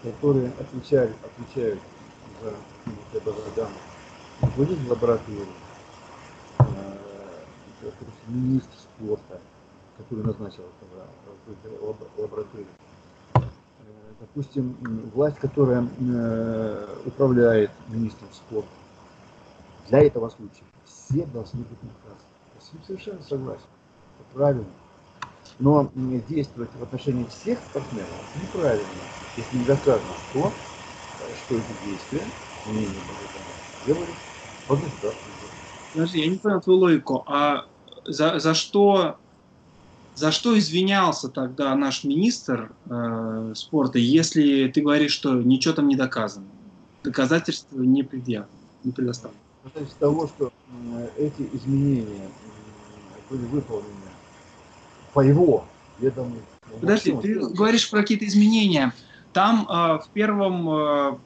[0.01, 1.79] которые отвечают, отвечают
[2.41, 2.53] за
[3.17, 3.77] это данных,
[4.55, 5.45] вводить в лабораторию,
[8.27, 9.39] министр спорта,
[9.97, 10.63] который назначил
[12.17, 12.67] лабораторию,
[13.35, 13.41] э,
[14.19, 14.75] допустим,
[15.13, 18.69] власть, которая э, управляет министром спорта,
[19.87, 22.29] для этого случая все должны быть наказаны.
[22.55, 23.61] Я с ним совершенно согласен.
[24.19, 24.65] Это правильно.
[25.57, 25.89] Но
[26.27, 28.87] действовать в отношении всех спортсменов неправильно,
[29.35, 30.53] если не доказано, что,
[31.35, 32.25] что эти действия,
[32.65, 33.01] мнение
[33.85, 34.05] делали
[34.67, 34.75] по.
[35.93, 37.23] Подожди, я не понял твою логику.
[37.27, 37.65] А
[38.05, 39.17] за, за что
[40.19, 45.95] за что извинялся тогда наш министр э, спорта, если ты говоришь, что ничего там не
[45.95, 46.45] доказано?
[47.05, 48.51] Доказательства не предъявлены,
[48.83, 49.39] не предоставлены.
[49.75, 50.51] Из того, что
[51.17, 52.29] эти изменения
[53.29, 54.09] были выполнены
[55.13, 55.63] по его
[55.99, 56.41] ведомый.
[56.81, 58.93] Подожди, ты говоришь про какие-то изменения.
[59.31, 61.17] Там э, в первом э,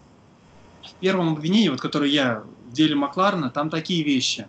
[0.83, 2.43] в первом обвинении, вот которое я
[2.73, 4.47] в деле Макларна, там такие вещи,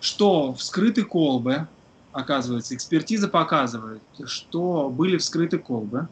[0.00, 1.68] что вскрыты колбы,
[2.12, 6.08] оказывается, экспертиза показывает, что были вскрыты колбы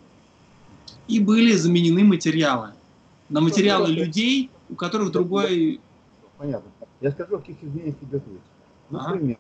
[1.09, 2.75] и были заменены материалы
[3.31, 5.81] на материалы ну, людей, у которых другой...
[6.37, 6.71] Понятно.
[7.01, 8.41] Я скажу, в каких изменениях идет речь.
[8.91, 9.39] Например,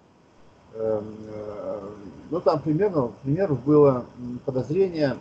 [0.74, 0.83] ага.
[0.83, 1.90] Эм, э,
[2.30, 4.06] ну там примерно, примеру, было
[4.46, 5.18] подозрение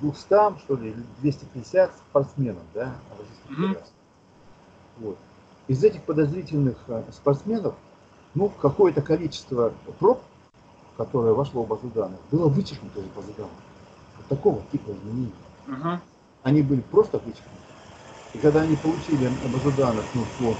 [0.00, 2.94] 200, что ли, 250 спортсменов, да,
[3.50, 3.78] mm-hmm.
[5.00, 5.16] Вот.
[5.68, 7.74] Из этих подозрительных э, спортсменов,
[8.34, 10.20] ну, какое-то количество проб,
[10.96, 13.52] которое вошло в базу данных, было вычеркнуто из базы данных.
[14.16, 15.32] Вот такого типа изменений.
[15.66, 15.98] Uh-huh.
[16.42, 17.58] Они были просто вычеркнуты.
[18.34, 20.54] И когда они получили базу данных ну, по,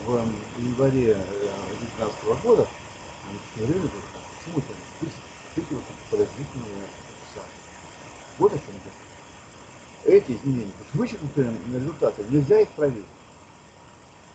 [0.00, 2.68] в январе 2019 э, года,
[3.28, 3.90] они говорили,
[4.38, 4.72] почему это
[5.54, 6.86] вычеркнуты подозрительные
[8.38, 10.16] вот о чем это.
[10.16, 13.04] Эти изменения, вычеркнутые результаты, нельзя их проверить.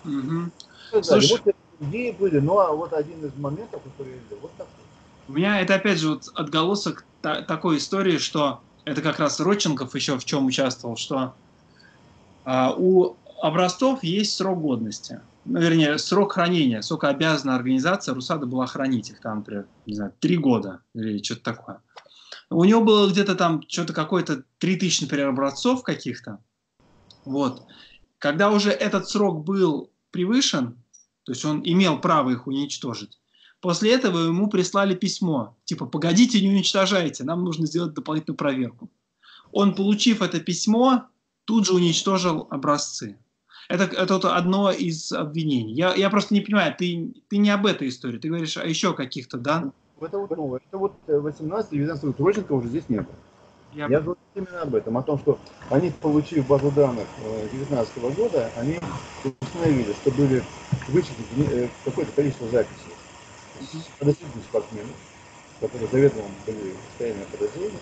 [0.03, 0.51] Угу.
[1.03, 4.73] Слушай, вот идеи были, но вот один из моментов, который я видел, вот такой.
[5.27, 9.93] У меня это опять же вот отголосок та- такой истории, что это как раз Родченков
[9.95, 11.35] еще в чем участвовал, что
[12.45, 15.21] а, у образцов есть срок годности.
[15.43, 20.13] Ну, вернее, срок хранения, сколько обязана организация, Русада была хранить их там, например, не знаю,
[20.19, 21.81] три года или что-то такое.
[22.49, 26.39] У него было где-то там что-то какое-то 3000, например, образцов каких-то.
[27.25, 27.65] Вот.
[28.19, 30.77] Когда уже этот срок был превышен,
[31.23, 33.19] то есть он имел право их уничтожить,
[33.61, 38.89] после этого ему прислали письмо, типа, погодите, не уничтожайте, нам нужно сделать дополнительную проверку.
[39.51, 41.05] Он, получив это письмо,
[41.45, 43.17] тут же уничтожил образцы.
[43.69, 45.73] Это, это одно из обвинений.
[45.73, 48.93] Я, я просто не понимаю, ты, ты не об этой истории, ты говоришь о еще
[48.93, 49.71] каких-то, да?
[49.99, 50.61] Это вот новое.
[50.65, 53.15] Это вот 18-19 год Рощенко уже здесь не было.
[53.73, 55.37] Я, Я говорю именно об этом, о том, что
[55.69, 57.07] они, получив базу данных
[57.51, 58.79] 2019 э, года, они
[59.41, 60.43] установили, что были
[60.87, 62.91] вычислить э, какое-то количество записей.
[63.99, 64.95] Подозрительных спортсменов,
[65.59, 67.79] которые заведомо были в состоянии подозрения,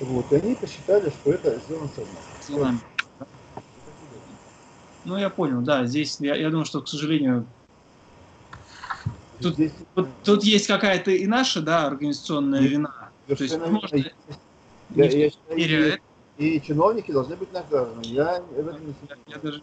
[0.00, 1.88] вот, и они посчитали, что это сделано
[2.40, 2.80] сознательно.
[5.04, 7.46] Ну, я понял, да, здесь, я, я думаю, что, к сожалению,
[9.40, 9.72] Тут, Здесь...
[9.94, 13.12] вот, тут есть какая-то и наша, да, организационная вина.
[13.26, 13.92] То есть, может,
[14.90, 15.98] я, я считаю,
[16.38, 18.00] и, и чиновники должны быть наказаны.
[18.04, 18.78] Я, я,
[19.26, 19.62] я даже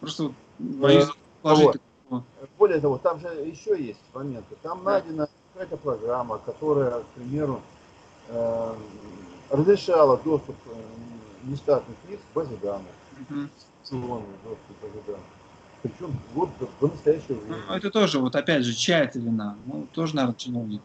[0.00, 1.08] просто боюсь
[1.40, 1.80] положить.
[2.08, 2.22] Вот.
[2.58, 4.56] Более того, там же еще есть моменты.
[4.62, 4.92] Там да.
[4.92, 7.60] найдена какая-то программа, которая, к примеру,
[8.28, 8.74] э,
[9.50, 10.74] разрешала доступ э,
[11.44, 12.92] нештатных лиц к базе данных.
[13.30, 13.40] Угу.
[13.90, 15.24] Доступ к базе данных.
[15.82, 17.62] Причем вот до, до настоящего времени.
[17.68, 19.56] Ну, это тоже, вот опять же, чья это вина?
[19.66, 20.82] Ну, тоже, наверное, чиновник.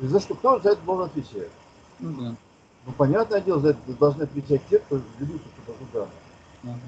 [0.00, 1.50] За что кто за это должен отвечать?
[1.98, 2.36] Ну да.
[2.86, 6.08] Ну, понятное дело, за это должны отвечать те, кто ведут это туда.
[6.64, 6.78] Ага.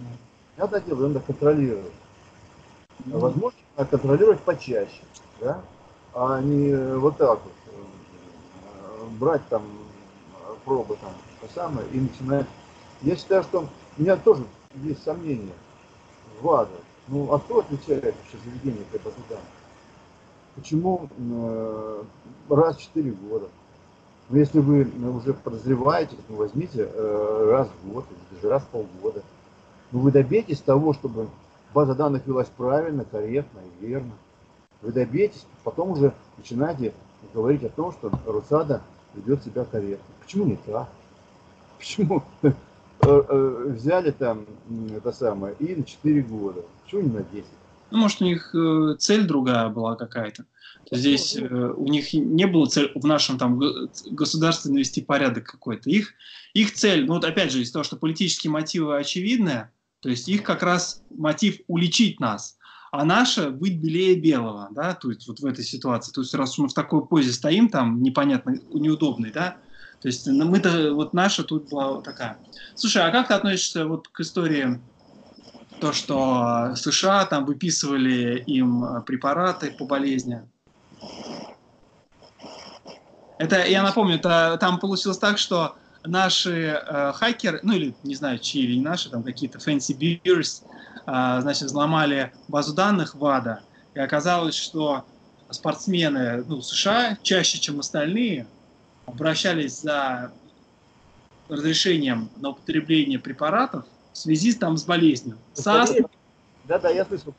[0.57, 1.93] Понятное дело, надо контролировать.
[3.05, 3.19] Ну.
[3.19, 5.03] Возможно, надо контролировать почаще,
[5.41, 5.61] да?
[6.15, 9.63] а не вот так вот э, брать там
[10.65, 12.47] пробы там, то самое, и начинать.
[13.03, 14.45] Я считаю, что у меня тоже
[14.83, 15.53] есть сомнения
[16.41, 16.71] ВАДА.
[17.09, 19.17] Ну, а кто отвечает вообще заведение базу
[20.55, 22.05] Почему э,
[22.49, 23.49] раз в 4 года?
[24.29, 28.63] Ну, если вы ну, уже подозреваете, ну, возьмите э, раз в год, или даже раз
[28.63, 29.23] в полгода.
[29.93, 31.29] Ну, вы добейтесь того, чтобы
[31.73, 34.13] база данных велась правильно, корректно и верно.
[34.83, 36.93] Вы добейтесь, потом уже начинаете
[37.33, 38.83] говорить о том, что Русада
[39.15, 40.15] ведет себя корректно.
[40.23, 40.89] Почему не так?
[41.79, 42.23] Почему
[43.07, 44.47] Э, э, взяли там
[44.97, 46.63] это самое и на 4 года.
[46.83, 47.45] Почему не на 10?
[47.91, 50.47] Ну, может, у них э, цель другая была какая-то.
[50.91, 53.59] Здесь у них не было цель в нашем там
[54.11, 55.89] государстве навести порядок какой-то.
[55.89, 56.13] Их,
[56.53, 59.71] их цель, ну вот опять же, из того, что политические мотивы очевидны,
[60.01, 62.59] то есть их как раз мотив уличить нас,
[62.93, 66.13] а наша быть белее белого, да, то есть вот в этой ситуации.
[66.13, 69.57] То есть раз мы в такой позе стоим, там непонятно, неудобный, да,
[70.01, 72.39] то есть ну, мы-то, вот наша тут была такая.
[72.75, 74.81] Слушай, а как ты относишься вот к истории,
[75.81, 80.43] то, что США там выписывали им э, препараты по болезни?
[83.39, 88.39] Это, я напомню, это, там получилось так, что наши э, хакеры, ну или не знаю,
[88.39, 90.63] чьи или не наши, там какие-то fancy beers,
[91.07, 93.61] э, значит, взломали базу данных ВАДА,
[93.95, 95.05] и оказалось, что
[95.51, 98.47] спортсмены ну, США чаще, чем остальные,
[99.07, 100.33] обращались за
[101.49, 105.37] разрешением на употребление препаратов в связи там, с болезнью.
[105.53, 105.93] САС.
[106.65, 107.35] Да, да, я слышал.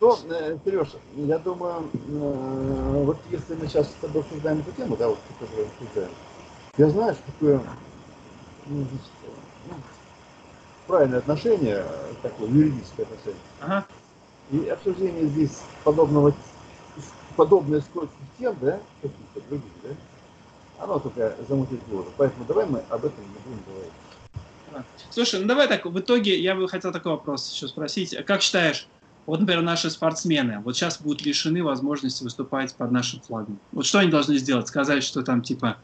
[0.00, 4.96] Ну, э, Сереж, я думаю, э, вот если мы сейчас с тобой обсуждаем эту тему,
[4.96, 6.10] да, вот которую обсуждаем,
[6.76, 7.62] я знаю, что такое
[8.66, 8.86] ну,
[9.68, 9.74] ну,
[10.88, 11.84] правильное отношение,
[12.20, 13.42] такое юридическое отношение.
[13.60, 13.86] Ага.
[14.50, 16.34] И обсуждение здесь подобного,
[17.36, 19.90] подобной скорости тем, да, каких-то других, да,
[20.82, 22.10] оно только замутит воду.
[22.16, 23.92] Поэтому давай мы об этом не будем говорить.
[25.10, 28.16] Слушай, ну давай так, в итоге я бы хотел такой вопрос еще спросить.
[28.24, 28.88] Как считаешь,
[29.26, 33.58] вот, например, наши спортсмены вот сейчас будут лишены возможности выступать под нашим флагом.
[33.70, 34.68] Вот что они должны сделать?
[34.68, 35.78] Сказать, что там типа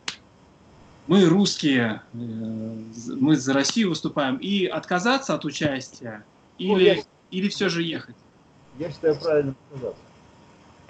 [1.06, 6.24] мы русские, э, мы за Россию выступаем, и отказаться от участия,
[6.58, 6.96] или, ну, я,
[7.30, 8.16] или все же ехать?
[8.78, 10.02] Я считаю правильно отказаться.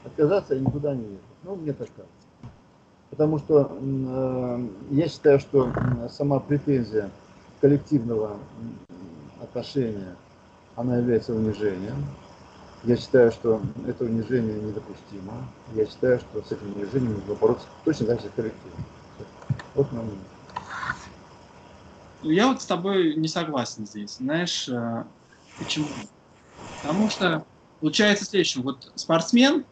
[0.05, 1.19] Отказаться и никуда не ехать.
[1.45, 2.17] Ну, мне так кажется.
[3.11, 5.73] Потому что э, я считаю, что
[6.11, 7.11] сама претензия
[7.61, 8.37] коллективного
[9.41, 10.17] отношения,
[10.77, 12.07] она является унижением.
[12.85, 15.49] Я считаю, что это унижение недопустимо.
[15.75, 18.85] Я считаю, что с этим унижением нужно бороться точно так же коллективно.
[19.75, 20.25] Вот мое мнение.
[22.23, 24.17] Я вот с тобой не согласен здесь.
[24.17, 25.05] Знаешь, э,
[25.59, 25.89] почему?
[26.83, 27.45] Потому что
[27.81, 28.63] получается следующее.
[28.63, 29.65] Вот спортсмен,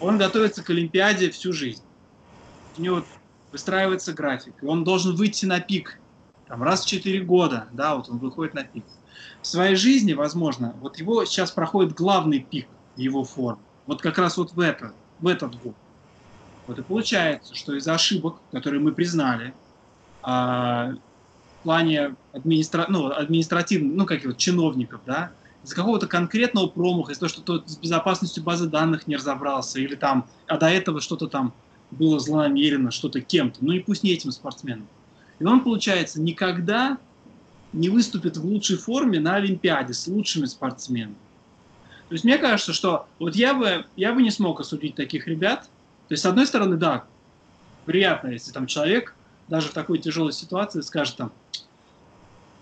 [0.00, 1.82] он готовится к Олимпиаде всю жизнь.
[2.78, 3.04] У него
[3.52, 6.00] выстраивается график, и он должен выйти на пик
[6.50, 8.84] там, раз в 4 года, да, вот он выходит на пик.
[9.40, 13.60] В своей жизни, возможно, вот его сейчас проходит главный пик его форм.
[13.86, 15.76] Вот как раз вот в, это, в этот год.
[16.66, 19.54] Вот и получается, что из-за ошибок, которые мы признали,
[20.22, 20.94] а,
[21.60, 22.86] в плане администра...
[22.88, 25.30] ну, административных, ну, как вот чиновников, да,
[25.62, 29.94] из-за какого-то конкретного промаха, из-за того, что тот с безопасностью базы данных не разобрался, или
[29.94, 31.54] там, а до этого что-то там
[31.92, 34.88] было злонамеренно, что-то кем-то, ну и пусть не этим спортсменом.
[35.40, 36.98] И он, получается, никогда
[37.72, 41.16] не выступит в лучшей форме на Олимпиаде с лучшими спортсменами.
[42.08, 45.62] То есть мне кажется, что вот я бы, я бы не смог осудить таких ребят,
[46.08, 47.04] то есть, с одной стороны, да,
[47.86, 49.14] приятно, если там человек
[49.46, 51.32] даже в такой тяжелой ситуации скажет там,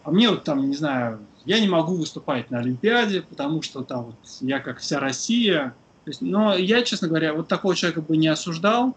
[0.04, 4.04] а мне вот там, не знаю, я не могу выступать на Олимпиаде, потому что там
[4.04, 5.74] вот я как вся Россия.
[6.04, 8.96] То есть, но я, честно говоря, вот такого человека бы не осуждал,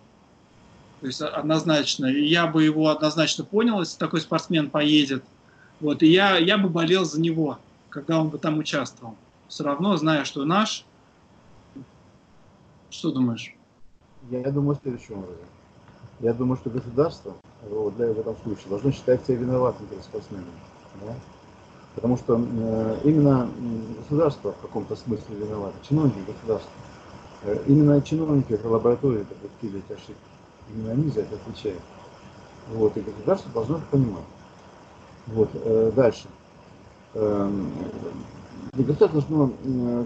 [1.02, 5.24] то есть однозначно, и я бы его однозначно понял, если такой спортсмен поедет.
[5.80, 7.58] Вот, и я, я бы болел за него,
[7.90, 9.16] когда он бы там участвовал.
[9.48, 10.86] Все равно, зная, что наш.
[12.92, 13.56] Что думаешь?
[14.30, 15.46] Я думаю, следующим образом.
[16.20, 17.34] Я думаю, что государство
[17.68, 20.52] вот, для, в этом случае должно считать себя виноватым перед спортсменами.
[21.04, 21.16] Да?
[21.96, 23.50] Потому что э, именно
[23.98, 26.72] государство в каком-то смысле виновато, чиновники государства.
[27.42, 30.31] Э, именно чиновники в лаборатории допустили эти ошибки.
[30.74, 31.82] Именно они за это отвечают.
[32.70, 34.24] Вот, и государство должно это понимать.
[35.28, 36.28] Вот, э, дальше.
[37.14, 37.52] Э,
[38.74, 40.06] государство должно э,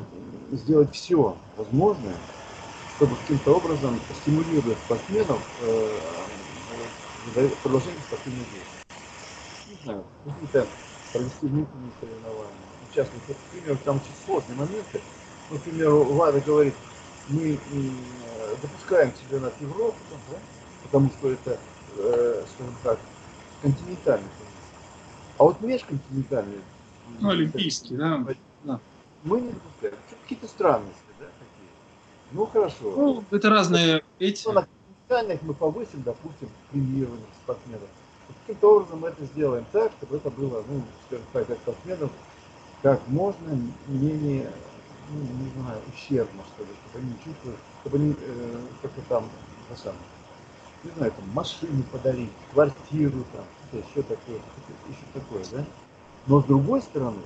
[0.51, 2.15] сделать все возможное,
[2.95, 5.99] чтобы каким-то образом стимулировать спортсменов э,
[7.35, 8.75] э, продолжение спортивной деятельности.
[9.67, 10.67] Не знаю, какие-то
[11.11, 12.55] провести внутренние соревнования.
[13.27, 15.01] Вот, например, там очень сложные моменты.
[15.49, 16.75] Например, Лада говорит,
[17.27, 17.59] мы
[18.61, 19.97] допускаем чемпионат Европы,
[20.31, 20.37] да,
[20.83, 21.57] потому что это,
[21.97, 22.99] э, скажем так,
[23.61, 24.29] континентальный
[25.37, 26.61] А вот межконтинентальный
[27.19, 28.23] ну, олимпийский, да.
[28.63, 28.79] да.
[29.23, 29.95] Мы не допускаем.
[30.23, 31.01] Какие-то странности.
[32.31, 32.75] Ну хорошо.
[32.81, 34.45] Ну, это разные эти.
[34.47, 37.87] Ну, на континентальных мы повысим, допустим, премьерных спортсменов.
[38.41, 42.11] Каким-то образом мы это сделаем так, чтобы это было, ну, скажем так, для спортсменов
[42.81, 44.51] как можно менее,
[45.09, 49.29] ну, не знаю, ущербно, что ли, чтобы они чувствовали, чтобы они э, как-то там,
[49.69, 49.99] на самом
[50.83, 54.39] не знаю, там, машину подарить, квартиру, там, что еще такое,
[54.89, 55.65] еще такое, да?
[56.25, 57.21] Но с другой стороны,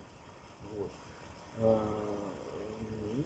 [0.78, 0.92] вот,
[1.58, 3.24] э,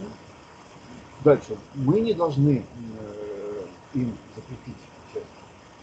[1.24, 1.58] Дальше.
[1.76, 2.66] Мы не должны
[3.00, 4.76] э, им запретить
[5.08, 5.24] участие.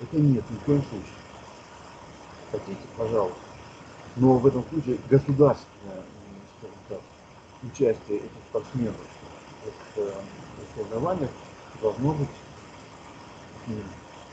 [0.03, 1.15] Это нет, ни в коем случае.
[2.53, 3.39] Хотите, пожалуйста.
[4.17, 6.05] Но в этом случае государственное
[6.59, 7.01] скажем так,
[7.63, 8.97] участие этих спортсменов
[9.65, 10.13] в э,
[10.75, 11.31] соревнованиях
[11.81, 12.29] должно быть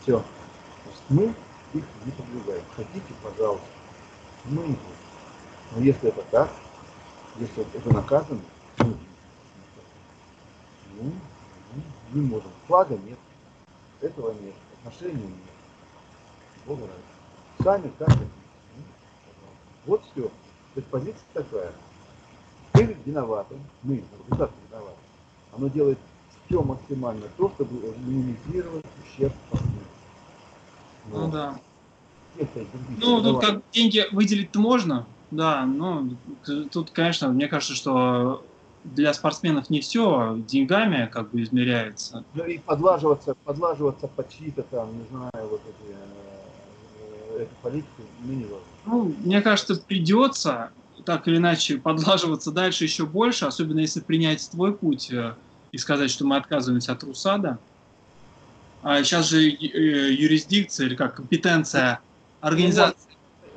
[0.01, 0.23] все.
[1.09, 1.33] мы
[1.73, 2.63] их не продвигаем.
[2.75, 3.65] Хотите, пожалуйста.
[4.45, 4.79] Мы не будем.
[5.75, 6.49] Но если это так,
[7.37, 8.39] если это наказано,
[8.79, 8.97] ну,
[12.13, 12.51] не можем.
[12.67, 13.19] Флага нет,
[14.01, 15.35] этого нет, отношений нет.
[16.65, 17.63] Бога ради.
[17.63, 18.09] Сами как.
[19.85, 20.23] Вот все.
[20.23, 20.31] То
[20.75, 21.71] есть позиция такая.
[22.73, 25.06] Мы виноваты, мы, государство виноваты.
[25.57, 25.97] Оно делает
[26.45, 29.85] все максимально то, чтобы минимизировать ущерб партнеру.
[31.05, 31.59] Ну, ну да.
[32.97, 36.07] Ну, тут как деньги выделить-то можно, да, но
[36.71, 38.45] тут, конечно, мне кажется, что
[38.83, 42.23] для спортсменов не все деньгами как бы измеряется.
[42.33, 45.95] Ну и подлаживаться, подлаживаться под чьи-то там, не знаю, вот эти,
[47.37, 48.67] э, эту политику мы не должны.
[48.85, 50.71] Ну, мне кажется, придется
[51.05, 55.35] так или иначе подлаживаться дальше еще больше, особенно если принять твой путь э,
[55.77, 57.59] и сказать, что мы отказываемся от РУСАДА.
[58.81, 61.99] А сейчас же э, юрисдикция или как компетенция
[62.41, 62.97] организации.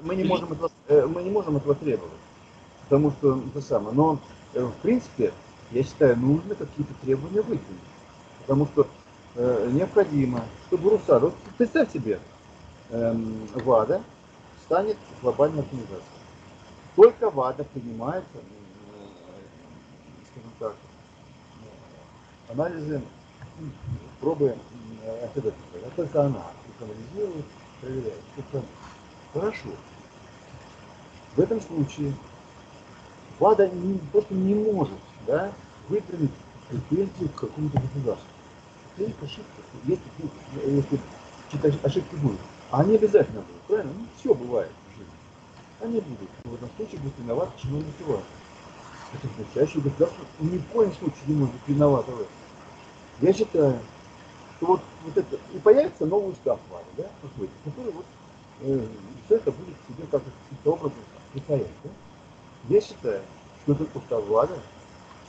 [0.02, 2.20] Мы не можем этого, э, мы не можем этого требовать,
[2.82, 3.96] потому что это самое.
[3.96, 4.20] Но
[4.52, 5.32] в принципе,
[5.70, 7.88] я считаю, нужно какие-то требования выкинуть,
[8.40, 8.86] потому что
[9.36, 12.20] э, необходимо, чтобы РУСАДА, вот представь себе,
[12.90, 13.14] э,
[13.54, 14.02] ВАДА
[14.66, 16.20] станет глобальной организацией.
[16.96, 18.40] Только ВАДА принимает, э,
[20.32, 20.74] скажем так,
[22.52, 23.02] анализы,
[24.20, 24.56] пробы
[25.22, 25.86] антидопинга.
[25.86, 26.42] А только она
[26.80, 27.44] анализирует,
[27.80, 28.20] проверяет.
[28.36, 28.62] Это
[29.32, 29.68] хорошо.
[31.36, 32.12] В этом случае
[33.38, 35.52] ВАДА не, просто не может да,
[35.88, 36.30] выдвинуть
[36.68, 38.28] претензию к какому-то государству.
[38.96, 39.62] Это их ошибка.
[39.84, 40.04] Если,
[40.66, 41.00] если
[41.50, 42.40] какие-то ошибки будут.
[42.70, 43.92] А они обязательно будут, правильно?
[43.96, 45.12] Ну, все бывает в жизни.
[45.80, 46.28] Они будут.
[46.44, 48.22] Но в этом случае будет виноват чиновники ВАДА.
[49.12, 52.39] Это означает, что государство ни в коем случае не может быть виновато в этом.
[53.20, 53.78] Я считаю,
[54.56, 58.04] что вот, вот это, и появится новый устав ВАДА, да, какой-то, который вот
[58.62, 58.86] э,
[59.26, 60.98] все это будет себе как-то образом
[61.32, 61.66] притворять.
[61.84, 61.90] Да?
[62.68, 63.22] Я считаю,
[63.62, 64.58] что этот устав ВАДА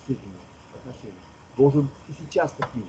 [0.05, 0.35] с этими
[0.73, 1.19] отношениями
[1.57, 2.87] должен и сейчас таким,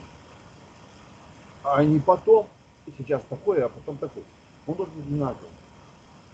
[1.65, 2.47] а не потом,
[2.87, 4.23] и сейчас такой, а потом такой.
[4.69, 5.51] Он должен быть одинаковым.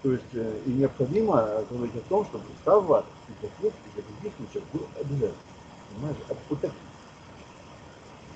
[0.03, 4.33] То есть э, и необходимо говорить о том, чтобы устав ВАДА и тех, и других
[4.37, 5.35] случаев был обязательно.
[5.95, 6.17] Понимаешь?
[6.51, 6.71] Вот так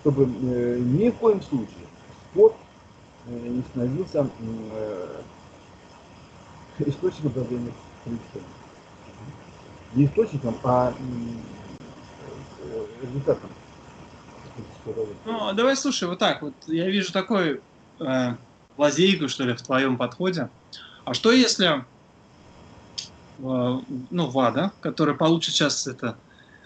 [0.02, 1.86] чтобы э, ни в коем случае
[2.30, 2.54] спорт
[3.26, 5.22] э, не становился э,
[6.86, 7.72] источником давления
[8.04, 8.40] количества.
[9.94, 10.92] Не источником, а
[13.00, 13.50] результатом.
[15.24, 16.54] Ну, давай слушай, вот так вот.
[16.66, 17.60] Я вижу такой
[18.00, 18.34] э,
[18.76, 20.50] лазейку, что ли, в твоем подходе.
[21.04, 21.82] А что если, э,
[23.38, 26.16] ну, ВАДА, который получит сейчас это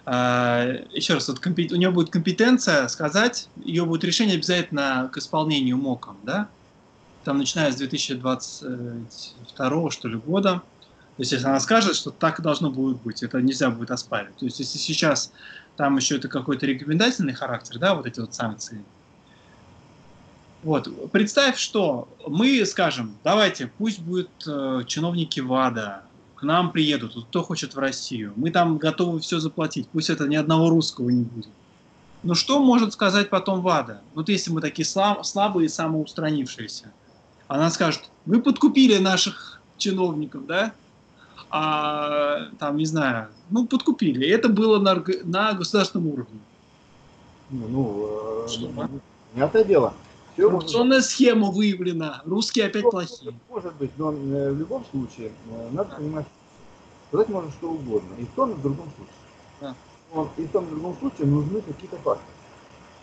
[0.06, 6.16] еще раз, вот, у него будет компетенция сказать, ее будет решение обязательно к исполнению МОКом,
[6.22, 6.48] да?
[7.24, 10.62] Там начиная с 2022 что ли года.
[11.16, 14.36] То есть, если она скажет, что так должно будет быть, это нельзя будет оспаривать.
[14.36, 15.32] То есть, если сейчас
[15.76, 18.84] там еще это какой-то рекомендательный характер, да, вот эти вот санкции.
[20.62, 26.05] Вот, представь, что мы скажем, давайте, пусть будут э, чиновники ВАДА,
[26.36, 28.32] к нам приедут, кто хочет в Россию.
[28.36, 31.50] Мы там готовы все заплатить, пусть это ни одного русского не будет.
[32.22, 34.02] Но что может сказать потом ВАДА?
[34.14, 36.92] Вот если мы такие слаб, слабые и самоустранившиеся.
[37.48, 40.72] Она скажет, вы подкупили наших чиновников, да?
[41.50, 44.28] А там, не знаю, ну, подкупили.
[44.28, 46.40] Это было на, на государственном уровне.
[47.50, 48.88] Ну, ну что, э,
[49.32, 49.94] понятное дело.
[50.36, 52.22] Коррупционная схема выявлена.
[52.24, 53.34] Русские опять плохие.
[53.48, 56.26] Может быть, но э, в любом случае э, надо понимать,
[57.08, 58.14] сказать можно что угодно.
[58.18, 59.14] И в том, и в другом случае.
[59.60, 59.74] Да.
[60.36, 62.24] И в том, и в другом случае нужны какие-то факты.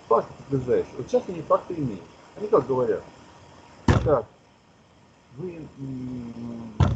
[0.07, 0.93] Факты подтверждающие.
[0.97, 2.03] Вот сейчас они факты имеют.
[2.35, 3.03] Они как говорят.
[4.03, 4.25] Так,
[5.37, 5.65] вы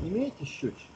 [0.04, 0.88] имеете счетчик?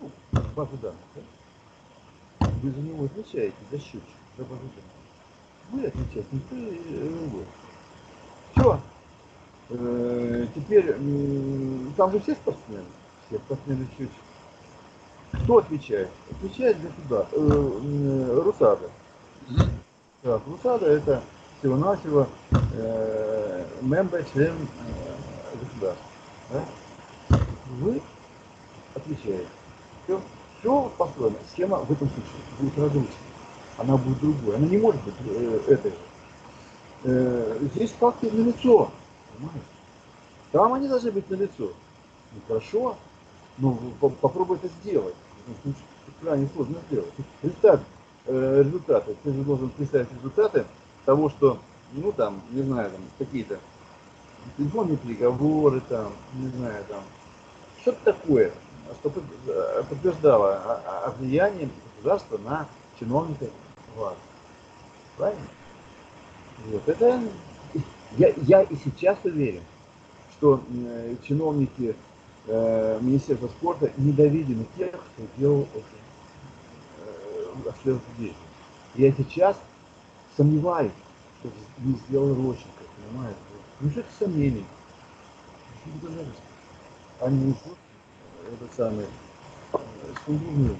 [0.00, 0.10] Ну,
[0.56, 2.46] базу данных, да?
[2.62, 4.02] Вы за него отвечаете, за счетчик,
[4.36, 5.70] за базу данных.
[5.70, 7.44] Вы отвечаете, никто другой.
[8.64, 8.80] Все.
[9.68, 10.94] Э, теперь,
[11.98, 12.84] там же все спортсмены,
[13.26, 14.10] все спортсмены чуть.
[15.42, 16.08] Кто отвечает?
[16.30, 18.88] Отвечает за суда, э, Русада.
[20.22, 21.22] Так, Русада это
[21.58, 22.26] всего-навсего
[22.72, 26.06] э, мембер, член э, государства.
[26.50, 26.64] Да?
[27.80, 28.00] Вы
[28.94, 29.46] отвечаете.
[30.04, 30.20] Все,
[30.60, 31.36] все построено.
[31.52, 33.12] Схема в этом случае будет разрушена.
[33.76, 34.56] Она будет другой.
[34.56, 35.96] Она не может быть э, этой же
[37.04, 38.90] э, здесь факты на лицо.
[40.52, 41.72] Там они должны быть на лицо.
[42.32, 42.96] Ну хорошо,
[43.58, 45.14] ну попробуй это сделать.
[45.64, 45.74] Ну,
[46.20, 47.12] крайне сложно сделать.
[47.42, 47.80] Результат,
[48.26, 49.16] э, результаты.
[49.22, 50.64] Ты же должен представить результаты
[51.04, 51.58] того, что,
[51.92, 53.58] ну там, не знаю, там какие-то
[54.56, 57.02] телефонные переговоры, там, не знаю, там,
[57.80, 58.52] что-то такое,
[59.00, 59.12] что
[59.88, 61.14] подтверждало о, о
[61.96, 62.66] государства на
[62.98, 63.48] чиновников
[63.96, 64.20] власти.
[65.16, 65.46] Правильно?
[66.64, 66.88] Вот.
[66.88, 67.22] Это
[68.16, 69.62] я, я и сейчас уверен,
[70.32, 71.96] что э, чиновники
[72.46, 75.84] э, Министерства спорта недовидены тех, кто делал это,
[77.04, 78.38] э, деятельность.
[78.94, 79.60] Я сейчас
[80.36, 80.92] сомневаюсь,
[81.40, 83.38] что не сделал Рощенко, понимаете?
[83.80, 84.64] Ну что это сомнений?
[87.20, 89.08] Они не это самое,
[90.24, 90.76] сундуны,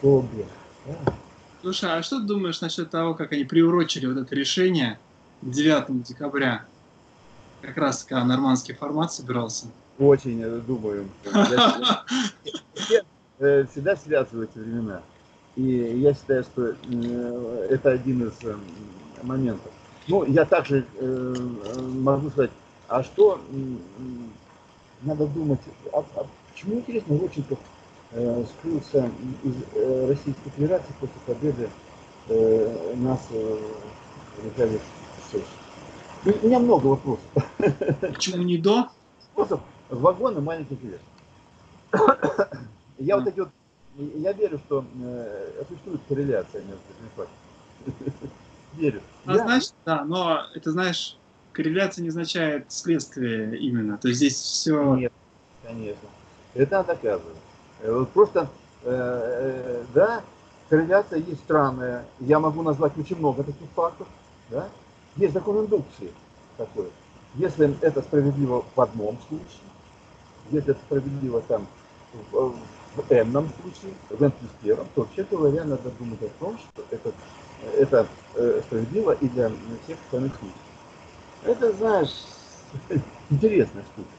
[0.00, 0.46] колбе,
[0.86, 1.14] да?
[1.60, 4.98] Слушай, а что ты думаешь насчет того, как они приурочили вот это решение
[5.42, 6.66] к 9 декабря?
[7.60, 9.66] Как раз когда нормандский формат собирался.
[9.98, 11.08] Очень э, думаю.
[11.24, 12.04] Я
[13.38, 15.02] э, всегда связываю эти времена.
[15.56, 18.34] И я считаю, что э, это один из
[19.22, 19.72] моментов.
[20.06, 20.86] Ну, я также
[22.00, 22.52] могу сказать,
[22.86, 23.40] а что
[25.02, 25.60] надо думать,
[25.92, 27.56] а, а почему, интересно, э,
[28.10, 29.10] скрылся
[29.44, 31.68] из э, Российской Федерации после победы
[32.28, 33.58] э, нас э,
[34.42, 34.80] Михаил
[36.24, 37.24] ну, У меня много вопросов.
[38.00, 38.88] Почему не до?
[39.34, 39.60] Вопросов.
[39.90, 41.00] Вагон и маленький билет.
[42.98, 43.50] Я вот эти вот,
[43.96, 48.30] я верю, что э, существует корреляция между этими фактами.
[48.74, 49.02] Верю.
[49.24, 49.44] А я...
[49.44, 51.16] значит, да, но это знаешь,
[51.52, 53.98] корреляция не означает следствие именно.
[53.98, 54.96] То есть здесь все...
[54.96, 55.12] Нет,
[55.62, 56.08] конечно.
[56.54, 57.36] Это надо доказывать.
[57.80, 58.48] Э, вот просто,
[58.84, 60.22] э, э, да,
[60.68, 62.04] корреляция есть странная.
[62.20, 64.06] Я могу назвать очень много таких фактов.
[64.50, 64.68] Да?
[65.16, 66.12] Есть закон индукции
[66.56, 66.88] такой.
[67.34, 69.68] Если это справедливо в одном случае,
[70.50, 71.66] если это справедливо там
[72.32, 72.54] в,
[72.96, 76.84] в n случае, в n плюс первом, то вообще говоря, надо думать о том, что
[76.90, 77.12] это,
[77.76, 79.50] это э, справедливо и для
[79.84, 80.62] всех остальных случаев.
[81.44, 82.24] Это, знаешь,
[83.30, 84.17] интересная штука.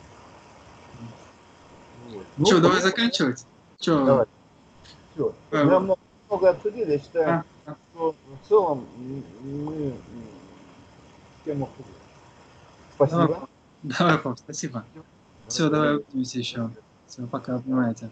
[2.09, 2.25] Вот.
[2.37, 3.45] Ну, Что, давай заканчивать?
[3.79, 4.05] Что?
[4.05, 4.25] Давай.
[5.13, 5.33] Все.
[5.51, 5.99] А, мы много,
[6.29, 6.91] много обсудили.
[6.93, 7.75] Я считаю, а, а.
[7.93, 8.87] что в целом
[9.41, 9.93] мы
[11.45, 11.95] тему обсудили.
[12.95, 13.27] Спасибо.
[13.27, 13.39] Давай,
[13.83, 14.85] давай пап, спасибо.
[15.47, 16.69] Все, давай увидимся еще.
[17.07, 18.09] Все, пока, обнимайте.